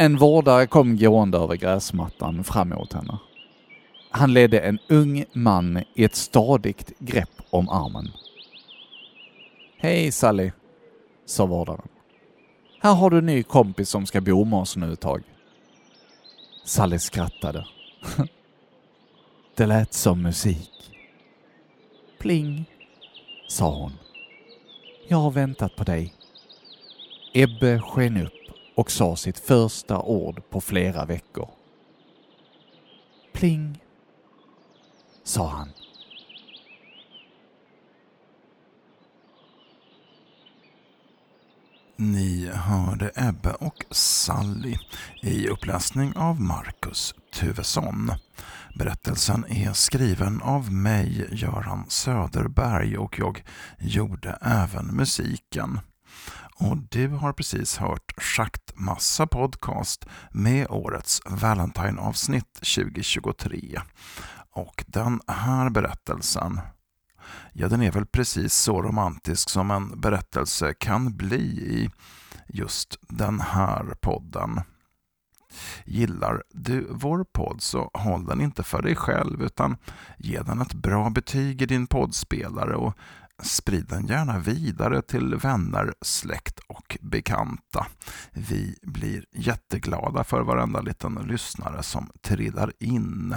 En 0.00 0.16
vårdare 0.16 0.66
kom 0.66 0.96
gående 0.96 1.38
över 1.38 1.56
gräsmattan 1.56 2.44
fram 2.44 2.72
emot 2.72 2.92
henne. 2.92 3.18
Han 4.10 4.32
ledde 4.32 4.60
en 4.60 4.78
ung 4.88 5.24
man 5.32 5.82
i 5.94 6.04
ett 6.04 6.14
stadigt 6.14 6.98
grepp 6.98 7.42
om 7.50 7.68
armen. 7.68 8.08
Hej 9.78 10.12
Sally, 10.12 10.50
sa 11.26 11.46
vårdaren. 11.46 11.88
Här 12.80 12.94
har 12.94 13.10
du 13.10 13.18
en 13.18 13.26
ny 13.26 13.42
kompis 13.42 13.88
som 13.88 14.06
ska 14.06 14.20
bo 14.20 14.44
med 14.44 14.58
oss 14.58 14.76
nu 14.76 14.92
ett 14.92 15.00
tag. 15.00 15.22
Sally 16.64 16.98
skrattade. 16.98 17.66
Det 19.54 19.66
lät 19.66 19.92
som 19.92 20.22
musik. 20.22 20.70
Pling, 22.18 22.64
sa 23.48 23.74
hon. 23.74 23.92
Jag 25.08 25.18
har 25.18 25.30
väntat 25.30 25.76
på 25.76 25.84
dig. 25.84 26.14
Ebbe 27.34 27.80
sken 27.80 28.16
upp 28.16 28.39
och 28.80 28.90
sa 28.90 29.16
sitt 29.16 29.38
första 29.38 29.98
ord 29.98 30.42
på 30.50 30.60
flera 30.60 31.04
veckor. 31.04 31.48
Pling, 33.32 33.82
sa 35.24 35.48
han. 35.48 35.68
Ni 41.96 42.50
hörde 42.54 43.10
Ebbe 43.14 43.52
och 43.52 43.84
Sally 43.90 44.76
i 45.22 45.48
uppläsning 45.48 46.16
av 46.16 46.40
Marcus 46.40 47.14
Tuvesson. 47.34 48.12
Berättelsen 48.78 49.44
är 49.48 49.72
skriven 49.72 50.42
av 50.42 50.72
mig, 50.72 51.28
Göran 51.32 51.84
Söderberg, 51.88 52.98
och 52.98 53.18
jag 53.18 53.44
gjorde 53.78 54.38
även 54.40 54.86
musiken. 54.86 55.80
Och 56.60 56.76
du 56.76 57.08
har 57.08 57.32
precis 57.32 57.76
hört 57.76 58.12
Schaktmassa 58.16 59.26
Podcast 59.26 60.06
med 60.30 60.66
årets 60.70 61.22
Valentine-avsnitt 61.24 62.54
2023. 62.54 63.80
Och 64.50 64.84
den 64.86 65.20
här 65.26 65.70
berättelsen, 65.70 66.60
ja 67.52 67.68
den 67.68 67.82
är 67.82 67.92
väl 67.92 68.06
precis 68.06 68.54
så 68.54 68.82
romantisk 68.82 69.50
som 69.50 69.70
en 69.70 70.00
berättelse 70.00 70.74
kan 70.74 71.16
bli 71.16 71.44
i 71.46 71.90
just 72.48 72.98
den 73.08 73.40
här 73.40 73.94
podden. 74.00 74.60
Gillar 75.84 76.42
du 76.50 76.86
vår 76.90 77.24
podd 77.24 77.62
så 77.62 77.90
håll 77.94 78.26
den 78.26 78.40
inte 78.40 78.62
för 78.62 78.82
dig 78.82 78.96
själv 78.96 79.42
utan 79.42 79.76
ge 80.18 80.42
den 80.42 80.60
ett 80.60 80.74
bra 80.74 81.10
betyg 81.10 81.62
i 81.62 81.66
din 81.66 81.86
poddspelare 81.86 82.74
och 82.74 82.94
sprid 83.42 83.86
den 83.88 84.06
gärna 84.06 84.38
vidare 84.38 85.02
till 85.02 85.34
vänner, 85.34 85.94
släkt 86.02 86.58
och 86.58 86.98
bekanta. 87.00 87.86
Vi 88.32 88.76
blir 88.82 89.24
jätteglada 89.32 90.24
för 90.24 90.40
varenda 90.40 90.80
liten 90.80 91.14
lyssnare 91.14 91.82
som 91.82 92.10
trillar 92.20 92.72
in. 92.78 93.36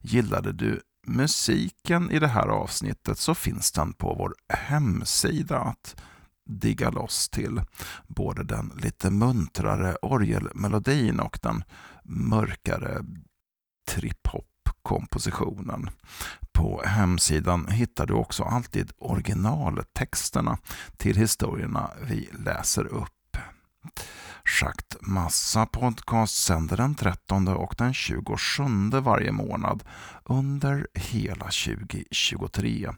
Gillade 0.00 0.52
du 0.52 0.80
musiken 1.06 2.10
i 2.10 2.18
det 2.18 2.28
här 2.28 2.48
avsnittet 2.48 3.18
så 3.18 3.34
finns 3.34 3.72
den 3.72 3.92
på 3.92 4.14
vår 4.14 4.34
hemsida 4.48 5.58
att 5.58 5.96
digga 6.46 6.90
loss 6.90 7.28
till. 7.28 7.60
Både 8.06 8.44
den 8.44 8.72
lite 8.76 9.10
muntrare 9.10 9.96
orgelmelodin 10.02 11.20
och 11.20 11.38
den 11.42 11.64
mörkare 12.04 13.04
kompositionen. 14.84 15.90
På 16.52 16.82
hemsidan 16.84 17.68
hittar 17.68 18.06
du 18.06 18.14
också 18.14 18.42
alltid 18.42 18.92
originaltexterna 18.98 20.58
till 20.96 21.16
historierna 21.16 21.90
vi 22.08 22.28
läser 22.44 22.86
upp. 22.86 23.36
Schakt 24.48 24.96
Massa 25.00 25.66
podcast 25.66 26.36
sänder 26.44 26.76
den 26.76 26.94
13 26.94 27.48
och 27.48 27.74
den 27.78 27.94
27 27.94 28.90
varje 29.02 29.32
månad 29.32 29.84
under 30.24 30.86
hela 30.94 31.44
2023. 31.44 32.90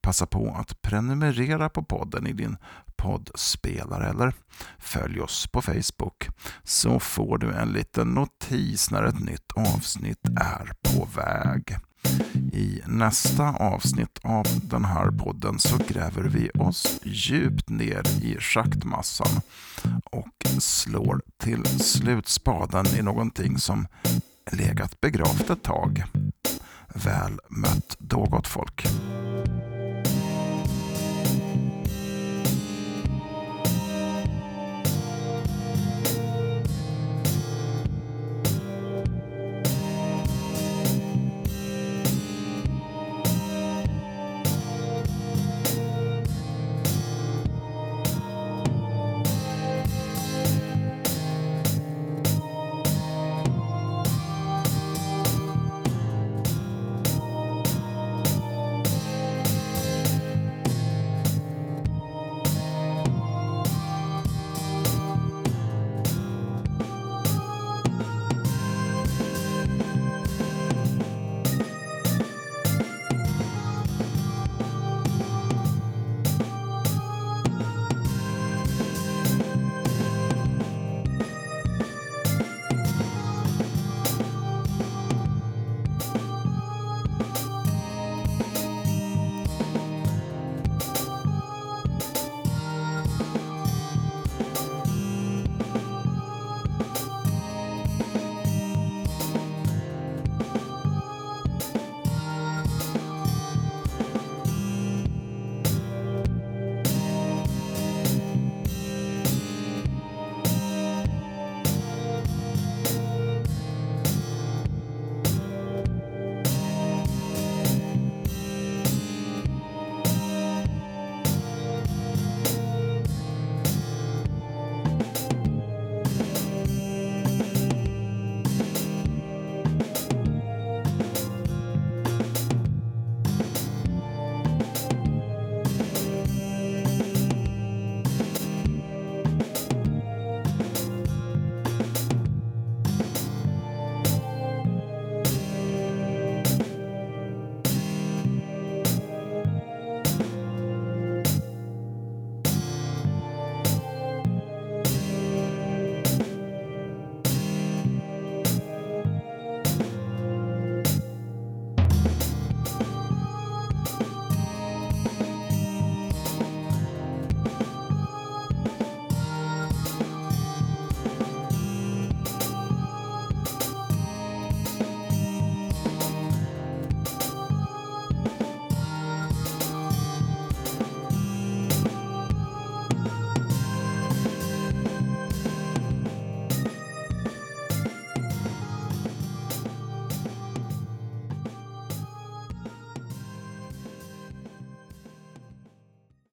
Passa 0.00 0.26
på 0.26 0.56
att 0.60 0.82
prenumerera 0.82 1.68
på 1.68 1.82
podden 1.82 2.26
i 2.26 2.32
din 2.32 2.56
poddspelare 2.96 4.08
eller 4.08 4.34
följ 4.78 5.20
oss 5.20 5.46
på 5.46 5.62
Facebook 5.62 6.28
så 6.62 7.00
får 7.00 7.38
du 7.38 7.52
en 7.52 7.68
liten 7.68 8.08
notis 8.08 8.90
när 8.90 9.02
ett 9.02 9.20
nytt 9.20 9.52
avsnitt 9.56 10.28
är 10.40 10.72
på 10.82 11.04
väg. 11.04 11.76
I 12.52 12.80
nästa 12.86 13.48
avsnitt 13.48 14.18
av 14.22 14.46
den 14.62 14.84
här 14.84 15.10
podden 15.10 15.58
så 15.58 15.76
gräver 15.88 16.22
vi 16.22 16.50
oss 16.50 17.00
djupt 17.04 17.68
ner 17.68 18.02
i 18.22 18.36
schaktmassan 18.40 19.40
och 20.04 20.62
slår 20.62 21.22
till 21.42 21.66
slut 21.66 22.28
spaden 22.28 22.86
i 22.98 23.02
någonting 23.02 23.58
som 23.58 23.86
legat 24.52 25.00
begravt 25.00 25.50
ett 25.50 25.62
tag. 25.62 26.04
Väl 26.94 27.38
mött 27.48 27.96
då 27.98 28.24
gott 28.24 28.46
folk. 28.46 28.86